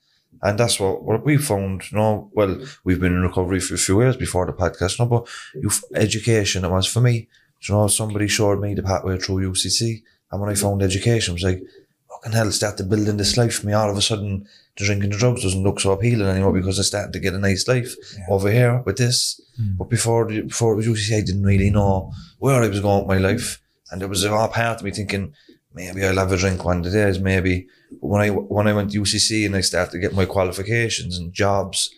[0.42, 3.78] And that's what, what we found, you know, well, we've been in recovery for a
[3.78, 7.28] few years before the podcast, no, but you, education, it was for me.
[7.62, 10.04] You know, somebody showed me the pathway through UCC.
[10.32, 11.64] And when I found education, I was like,
[12.10, 13.74] fucking hell, started building this life for me.
[13.74, 14.48] All of a sudden,
[14.78, 17.40] the drinking the drugs doesn't look so appealing anymore because I started to get a
[17.40, 17.96] nice life
[18.30, 19.42] over here with this.
[19.58, 19.78] Hmm.
[19.78, 23.08] But before the, before it was UCC, I didn't really know where I was going
[23.08, 23.62] with my life.
[23.90, 25.34] And there was a whole part of me thinking,
[25.74, 27.68] maybe I'll have a drink one of the days, maybe.
[27.92, 31.18] But when I when I went to UCC and I started to get my qualifications
[31.18, 31.90] and jobs,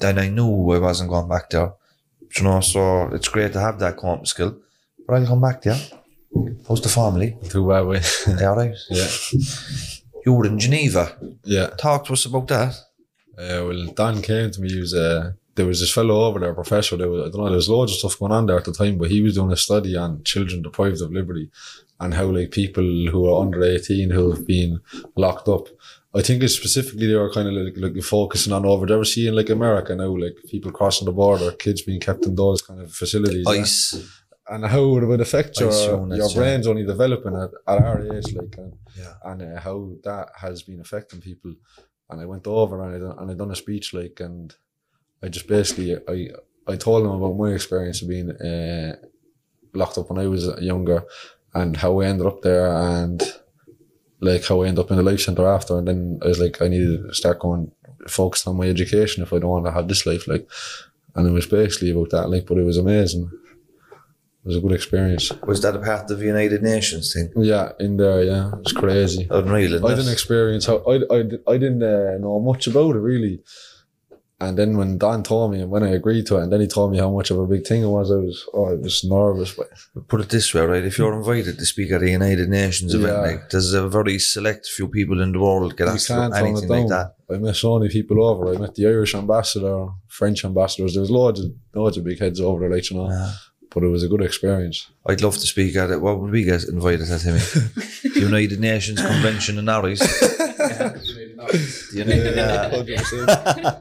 [0.00, 1.72] then I knew I wasn't going back there.
[2.36, 4.58] You know, so it's great to have that comp skill.
[5.06, 5.78] But I'll come back there.
[6.68, 7.36] How's the family?
[7.48, 8.00] Too bad way.
[8.26, 8.74] They all right?
[8.90, 9.08] yeah.
[10.24, 11.16] You were in Geneva.
[11.44, 11.68] Yeah.
[11.68, 12.74] Talk to us about that.
[13.38, 14.70] Uh, well, Dan came to me.
[14.72, 16.96] He was uh, there was this fellow over there, a professor.
[16.96, 17.46] There was, I don't know.
[17.46, 19.52] There was loads of stuff going on there at the time, but he was doing
[19.52, 21.50] a study on children deprived of liberty
[22.00, 24.80] and how like people who are under eighteen who have been
[25.16, 25.68] locked up.
[26.14, 29.02] I think it's specifically they were kind of like, like focusing on over there.
[29.04, 32.80] Seeing like America now, like people crossing the border, kids being kept in those kind
[32.80, 33.44] of facilities.
[33.46, 33.60] yeah.
[33.60, 34.22] Ice.
[34.48, 36.34] And how it would affect your your yeah.
[36.34, 39.14] brain's only developing at, at our age, like and, Yeah.
[39.24, 41.54] and uh, how that has been affecting people.
[42.08, 44.54] And I went over and I done, and I done a speech like, and
[45.22, 46.30] I just basically I
[46.68, 48.96] I told them about my experience of being uh,
[49.74, 51.04] locked up when I was younger,
[51.54, 53.22] and how I ended up there, and
[54.20, 55.78] like how I ended up in the life center after.
[55.78, 57.72] And then I was like, I needed to start going
[58.08, 60.48] focused on my education if I don't want to have this life, like.
[61.16, 63.30] And it was basically about that, like, but it was amazing.
[64.46, 65.32] It was a good experience.
[65.44, 67.32] Was that a part of the United Nations thing?
[67.34, 69.26] Yeah, in there, yeah, it was crazy.
[69.28, 69.84] Unreal.
[69.84, 71.18] I didn't experience how I I,
[71.54, 73.40] I didn't uh, know much about it really.
[74.38, 76.66] and then when Don told me and when I agreed to it, and then he
[76.66, 79.02] told me how much of a big thing it was, I was oh, I was
[79.02, 79.50] nervous.
[79.58, 79.68] But
[80.12, 80.84] Put it this way, right?
[80.84, 83.20] If you're invited to speak at a United Nations event, Yeah.
[83.28, 86.38] like there's a very select few people in the world get asked to can't do
[86.38, 87.06] turn it anything like that.
[87.34, 88.42] I met so many people over.
[88.54, 90.92] I met the Irish ambassador, French ambassadors.
[90.94, 93.08] There was loads of loads of big heads over there, like you know.
[93.76, 94.88] But it was a good experience.
[95.06, 96.00] I'd love to speak at it.
[96.00, 97.38] What would we get invited at, Timmy?
[98.14, 99.98] the United Nations Convention in Aries.
[100.00, 102.70] the United, uh,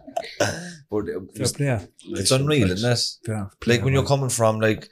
[0.91, 1.81] but uh, it's, Yeah.
[2.07, 2.99] it's unreal, isn't it?
[3.25, 4.89] Fair Like when you're coming from like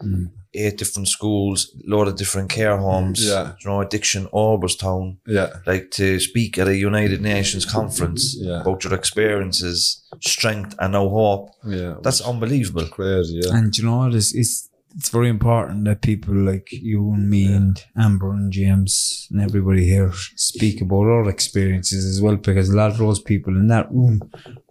[0.54, 3.54] eight different schools, a lot of different care homes, Yeah.
[3.60, 8.62] you know, addiction, Oberstown, Yeah, like to speak at a United Nations conference Yeah.
[8.62, 11.50] about your experiences, strength, and no hope.
[11.68, 11.96] yeah.
[12.02, 12.88] That's unbelievable.
[12.88, 13.42] crazy.
[13.44, 14.14] Yeah, And you know what?
[14.16, 19.28] It's, it's, it's very important that people like you and me and Amber and James
[19.32, 23.56] and everybody here speak about our experiences as well because a lot of those people
[23.56, 24.22] in that room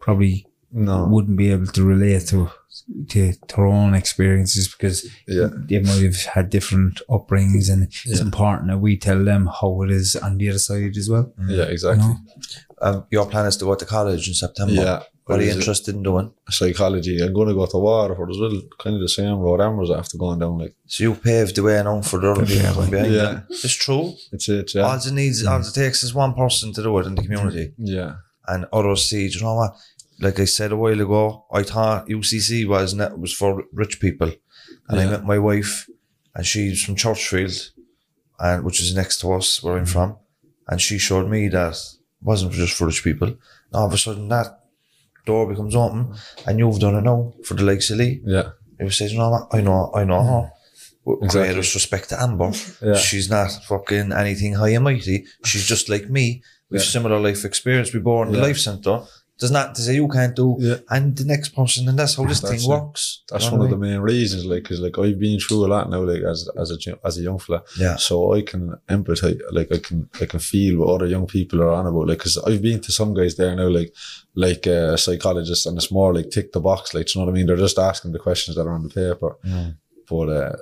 [0.01, 2.51] probably no, wouldn't be able to relate to
[3.11, 5.49] to their own experiences because Yeah.
[5.69, 9.91] they might have had different upbringings and it's important that we tell them how it
[9.91, 11.33] is on the other side as well.
[11.49, 12.05] yeah, exactly.
[12.05, 12.17] You know?
[12.81, 14.73] Um, your plan is to go to college in September.
[14.75, 15.03] Yeah.
[15.25, 16.33] What are you Is it- interested in doing?
[16.51, 17.21] Psychology.
[17.23, 18.61] I'm going to go to Waterford as well.
[18.79, 20.59] Kind of the same road Amber's after going down.
[20.59, 23.33] Like So you paved the way now for the other people behind Yeah.
[23.33, 23.43] you.
[23.51, 24.15] It's true.
[24.33, 24.75] it's it.
[24.75, 27.23] Yeah, All it needs, all it takes is one person to do it in the
[27.23, 27.73] community.
[27.79, 28.17] yeah,
[28.49, 29.77] and others see, do you know what?
[30.21, 34.33] Like I said a while ago, I thought UCC was net was for rich people,
[34.89, 35.89] and I met my wife,
[36.35, 37.71] and she's from Churchfield,
[38.39, 39.93] and which is next to us where I'm mm-hmm.
[39.93, 40.17] from,
[40.69, 43.29] and she showed me that it wasn't just for rich people.
[43.29, 43.37] And
[43.73, 44.62] all of a sudden, that
[45.25, 46.15] door becomes open,
[46.47, 48.21] and you've done it now for the likes of Lee.
[48.25, 48.51] yeah,
[48.81, 49.49] You say, you know what?
[49.53, 50.51] I know, I know her.
[51.05, 51.55] With Exactly.
[51.55, 52.53] greatest respect to Amber.
[52.81, 52.95] Yeah.
[52.95, 55.25] She's not fucking anything high and mighty.
[55.45, 56.87] She's just like me with Yeah.
[56.89, 57.93] similar life experience.
[57.93, 58.45] We born in the Yeah.
[58.47, 59.01] life centre.
[59.43, 60.79] Does not to say you can't do, Yeah.
[60.95, 62.73] and the next person, and that's how this That's thing it.
[62.75, 63.03] works.
[63.31, 64.43] That's one of the main reasons.
[64.53, 66.03] Like, cause like I've been through a lot now.
[66.13, 66.77] Like as as a
[67.09, 67.61] as a young fella.
[67.85, 68.63] Yeah, so I can
[68.97, 72.21] empathize, like I can, I can feel what other young people are on about, like,
[72.25, 73.93] cause I've been to some guys there now, like,
[74.47, 77.35] like uh, psychologists, and it's more like tick the box, like, you know what I
[77.37, 77.47] mean?
[77.47, 79.33] They're just asking the questions that are on the paper.
[79.45, 79.71] Mm.
[80.11, 80.57] But uh,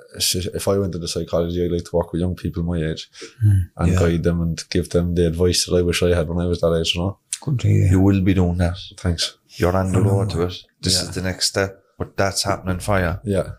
[0.59, 3.03] if I went into psychology, I'd like to work with young people my age
[3.45, 3.61] Mm.
[3.77, 3.99] and Yeah.
[3.99, 6.61] guide them and give them the advice that I wish I had when I was
[6.61, 7.17] that age, you know?
[7.41, 7.87] Good to hear.
[7.87, 8.77] you will be doing that.
[8.97, 9.37] Thanks.
[9.59, 10.55] You're on the road to it.
[10.81, 11.09] This Yeah.
[11.09, 13.13] is the next step, but that's happening for you.
[13.35, 13.49] Yeah,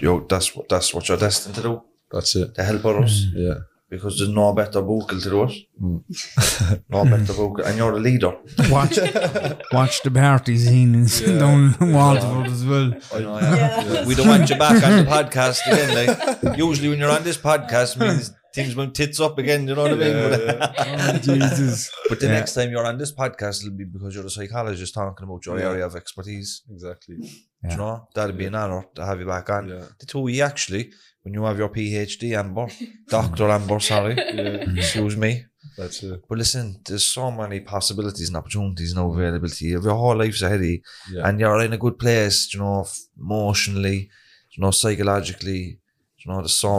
[0.00, 1.82] You, that's what that's what you're destined to do.
[2.10, 2.54] that's it.
[2.56, 3.26] To help others.
[3.34, 3.54] Yeah.
[3.90, 5.52] Because there's no better vocal to do it.
[5.80, 6.02] Mm.
[6.88, 7.62] no better vocal.
[7.66, 8.32] And you're the leader.
[8.70, 8.96] Watch,
[9.70, 12.94] watch the party scene in down in Waterford as well.
[13.14, 14.06] I know, yeah.
[14.06, 15.90] We don't want you back on the podcast again.
[15.98, 19.82] Like usually when you're on this podcast means things went tits up again, you know
[19.82, 20.12] what I mean?
[20.12, 21.90] But, Oh, Jesus.
[22.08, 22.32] but the Yeah.
[22.38, 25.58] next time you're on this podcast it'll be because you're a psychologist talking about your
[25.58, 25.70] Yeah.
[25.70, 26.62] area of expertise.
[26.70, 27.16] Exactly.
[27.16, 27.28] Do
[27.70, 28.08] You know?
[28.14, 29.68] That'd be an honour to have you back on.
[29.68, 29.84] Yeah.
[30.00, 30.92] The two of you actually,
[31.22, 32.66] when you have your PhD Amber,
[33.08, 34.14] Doctor Amber, sorry.
[34.76, 35.44] Excuse me.
[35.78, 36.20] That's it.
[36.28, 39.80] But listen, there's so many possibilities and opportunities now available to you.
[39.80, 40.80] Your whole life's ahead of you.
[41.12, 41.26] Yeah.
[41.28, 42.84] And you're in a good place, you know,
[43.18, 44.10] emotionally,
[44.50, 45.78] you know, psychologically.
[46.24, 46.70] You know, there's so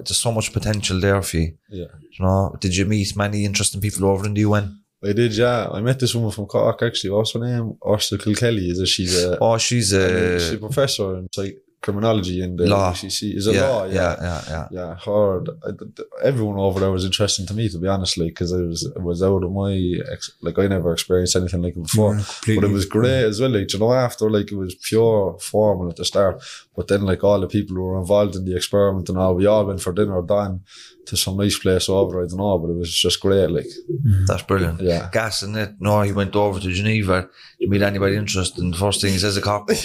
[0.00, 1.54] there's so much potential there for you.
[1.70, 1.86] Yeah.
[2.00, 4.80] You know, did you meet many interesting people over in the UN?
[5.04, 5.68] I did, yeah.
[5.70, 7.10] I met this woman from Cork actually.
[7.10, 7.76] What's her name?
[7.88, 8.70] Ursula Kilkelly.
[8.70, 8.86] Is it?
[8.86, 12.92] She's a, Oh, she's a, she's a professor in psych- criminology in the um, Law.
[12.92, 13.36] UCC.
[13.36, 13.84] Is it yeah, law?
[13.84, 14.68] yeah, yeah, yeah.
[14.70, 15.40] Yeah, her.
[15.40, 18.52] I- th- th- Everyone over there was interesting to me, to be honest, like because
[18.52, 19.74] I was it was out of my
[20.12, 22.16] ex- like I never experienced anything like it before.
[22.16, 23.50] Yeah, But it was great as well.
[23.50, 26.42] Like you know, after like it was pure formal at the start,
[26.76, 29.46] but then like all the people who were involved in the experiment and all, we
[29.46, 30.62] all went for dinner down
[31.06, 32.22] to some nice place over.
[32.22, 33.50] I don't know, but it was just great.
[33.50, 34.26] Like mm.
[34.26, 34.80] That's brilliant.
[34.80, 35.08] Yeah.
[35.12, 35.74] Gas in it.
[35.78, 37.28] No, he went over to Geneva
[37.60, 38.72] to meet anybody interesting.
[38.72, 39.68] The first thing he says, a cop.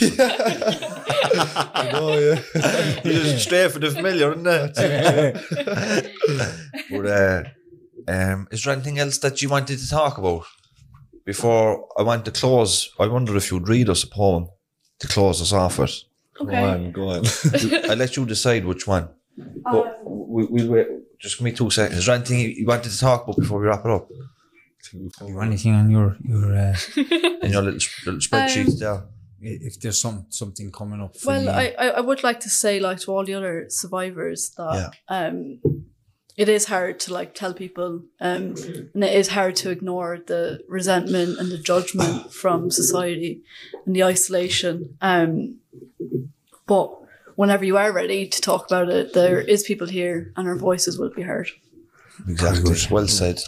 [1.35, 2.35] I know, yeah.
[3.03, 6.13] He's straight for the familiar, isn't it?
[6.91, 7.43] but uh,
[8.07, 10.45] um, is there anything else that you wanted to talk about
[11.25, 12.91] before I want to close?
[12.99, 14.47] I wonder if you'd read us a poem
[14.99, 15.95] to close us off with.
[16.37, 16.57] Go Okay.
[16.63, 17.23] on, go on.
[17.89, 19.09] I'll let you decide which one.
[19.37, 20.87] But we, we'll wait.
[21.19, 21.99] Just give me two seconds.
[21.99, 24.09] Is there anything you wanted to talk about before we wrap it up?
[25.21, 26.75] You anything on your your uh,
[27.41, 29.03] In your little, little spreadsheet there.
[29.43, 31.15] If there's some something coming up?
[31.17, 31.49] For Well, you?
[31.49, 35.59] I, I I would like to say like to all the other survivors that um
[36.35, 38.55] it is hard to like tell people um
[38.93, 43.41] and it is hard to ignore the resentment and the judgment from society
[43.85, 45.59] and the isolation um
[46.65, 46.89] but
[47.35, 50.97] whenever you are ready to talk about it there is people here and our voices
[50.97, 51.49] will be heard
[52.27, 52.75] Exactly.
[52.91, 53.41] Well said.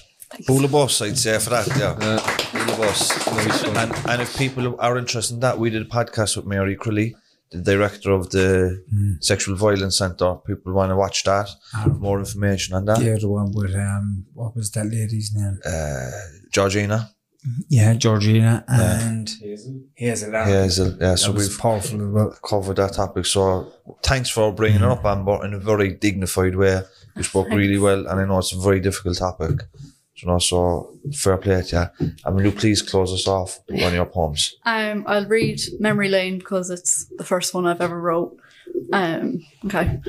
[0.46, 1.96] Full of boss, I'd say, for that, yeah.
[2.00, 2.45] Uh,
[2.76, 3.28] of us.
[3.68, 7.16] and, and if people are interested in that, we did a podcast with Mary Crilly,
[7.52, 8.84] the director of the
[9.22, 10.36] Sexual Violence Centre.
[10.46, 11.50] People want to watch that.
[12.00, 13.02] More information on that.
[13.02, 15.60] Yeah, the one with um, what was that lady's name?
[15.66, 16.12] Uh,
[16.52, 17.12] Georgina.
[17.70, 19.30] Yeah, Georgina and
[19.96, 20.32] Hazel.
[20.32, 20.98] Hazel.
[21.00, 22.36] Yeah, so we've powerful as well.
[22.44, 23.28] covered that topic.
[23.28, 23.72] So
[24.02, 26.82] thanks for bringing it up, Amber, in a very dignified way.
[27.16, 29.62] You spoke really well, and I know it's a very difficult topic.
[30.16, 32.12] You know, so fair play to you.
[32.24, 34.56] And will you please close us off with one of your poems?
[34.64, 38.38] Um, I'll read Memory Lane because it's the first one I've ever wrote.
[38.94, 40.00] Um, okay.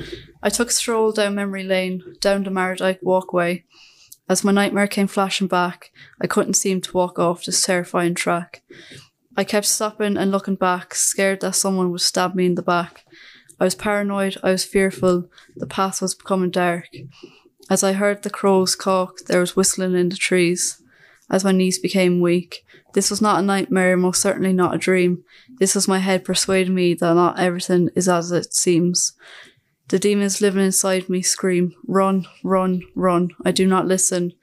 [0.41, 3.65] I took a stroll down memory lane, down the Mardyke walkway.
[4.29, 5.91] As my nightmare came flashing back,
[6.21, 8.61] I couldn't seem to walk off this terrifying track.
[9.37, 13.05] I kept stopping and looking back, scared that someone would stab me in the back.
[13.59, 16.89] I was paranoid, I was fearful, the path was becoming dark.
[17.69, 20.81] As I heard the crows caulk, there was whistling in the trees.
[21.29, 25.23] As my knees became weak, this was not a nightmare, most certainly not a dream.
[25.59, 29.13] This was my head persuading me that not everything is as it seems.
[29.89, 33.31] The demons living inside me scream, Run, run, run.
[33.45, 34.33] I do not listen.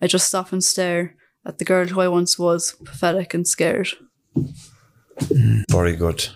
[0.00, 1.14] I just stop and stare
[1.46, 3.88] at the girl who I once was, pathetic and scared.
[4.36, 6.26] Mm, very good.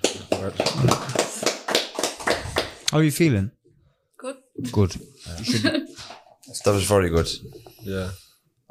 [2.90, 3.50] How are you feeling?
[4.16, 4.36] Good.
[4.70, 4.96] Good.
[6.64, 7.28] That was very good.
[7.82, 8.10] Yeah.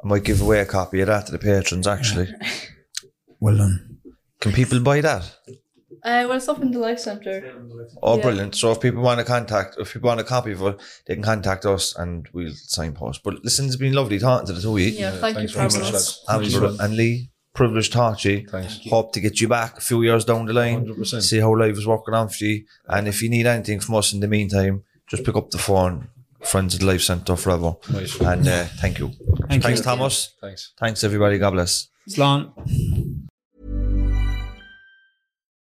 [0.02, 2.28] I might give away a copy of that to the patrons, actually.
[3.40, 3.98] Well done.
[4.40, 5.22] Can people buy that?
[6.02, 7.52] Uh, well, it's up in the Life Centre.
[8.02, 8.22] Oh, Yeah.
[8.22, 8.54] brilliant.
[8.54, 11.22] So if people want to contact, if people want a copy of it, they can
[11.22, 13.22] contact us and we'll signpost.
[13.22, 14.86] But listen, it's been lovely talking to the two of you.
[14.88, 16.24] Yeah, thank you thanks for very having much, us.
[16.28, 16.54] lads.
[16.54, 18.46] Amber and Lee, privileged to talk to you.
[18.48, 18.78] Thanks.
[18.88, 20.86] Hope to get you back a few years down the line.
[20.86, 21.22] 100%.
[21.22, 22.64] See how life is working on for you.
[22.88, 26.08] And if you need anything from us in the meantime, just pick up the phone.
[26.46, 27.76] Friends at the Life Centre forever.
[27.92, 28.20] Nice.
[28.20, 29.10] And uh, thank you.
[29.48, 29.84] Thank Thanks, you.
[29.84, 30.34] Thomas.
[30.40, 30.72] Thanks.
[30.78, 31.38] Thanks, everybody.
[31.38, 31.88] God bless.
[32.08, 32.52] Slán.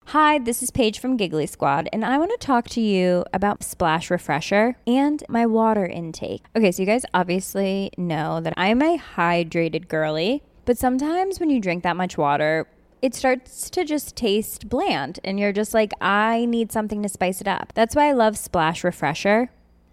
[0.10, 3.64] Hi, this is Paige from Giggly Squad, and I want to talk to you about
[3.64, 6.46] Splash Refresher and my water intake.
[6.56, 11.60] Okay, so you guys obviously know that I'm a hydrated girly, but sometimes when you
[11.60, 12.68] drink that much water,
[13.02, 17.42] it starts to just taste bland, and you're just like, I need something to spice
[17.42, 17.74] it up.
[17.74, 19.50] That's why I love Splash Refresher.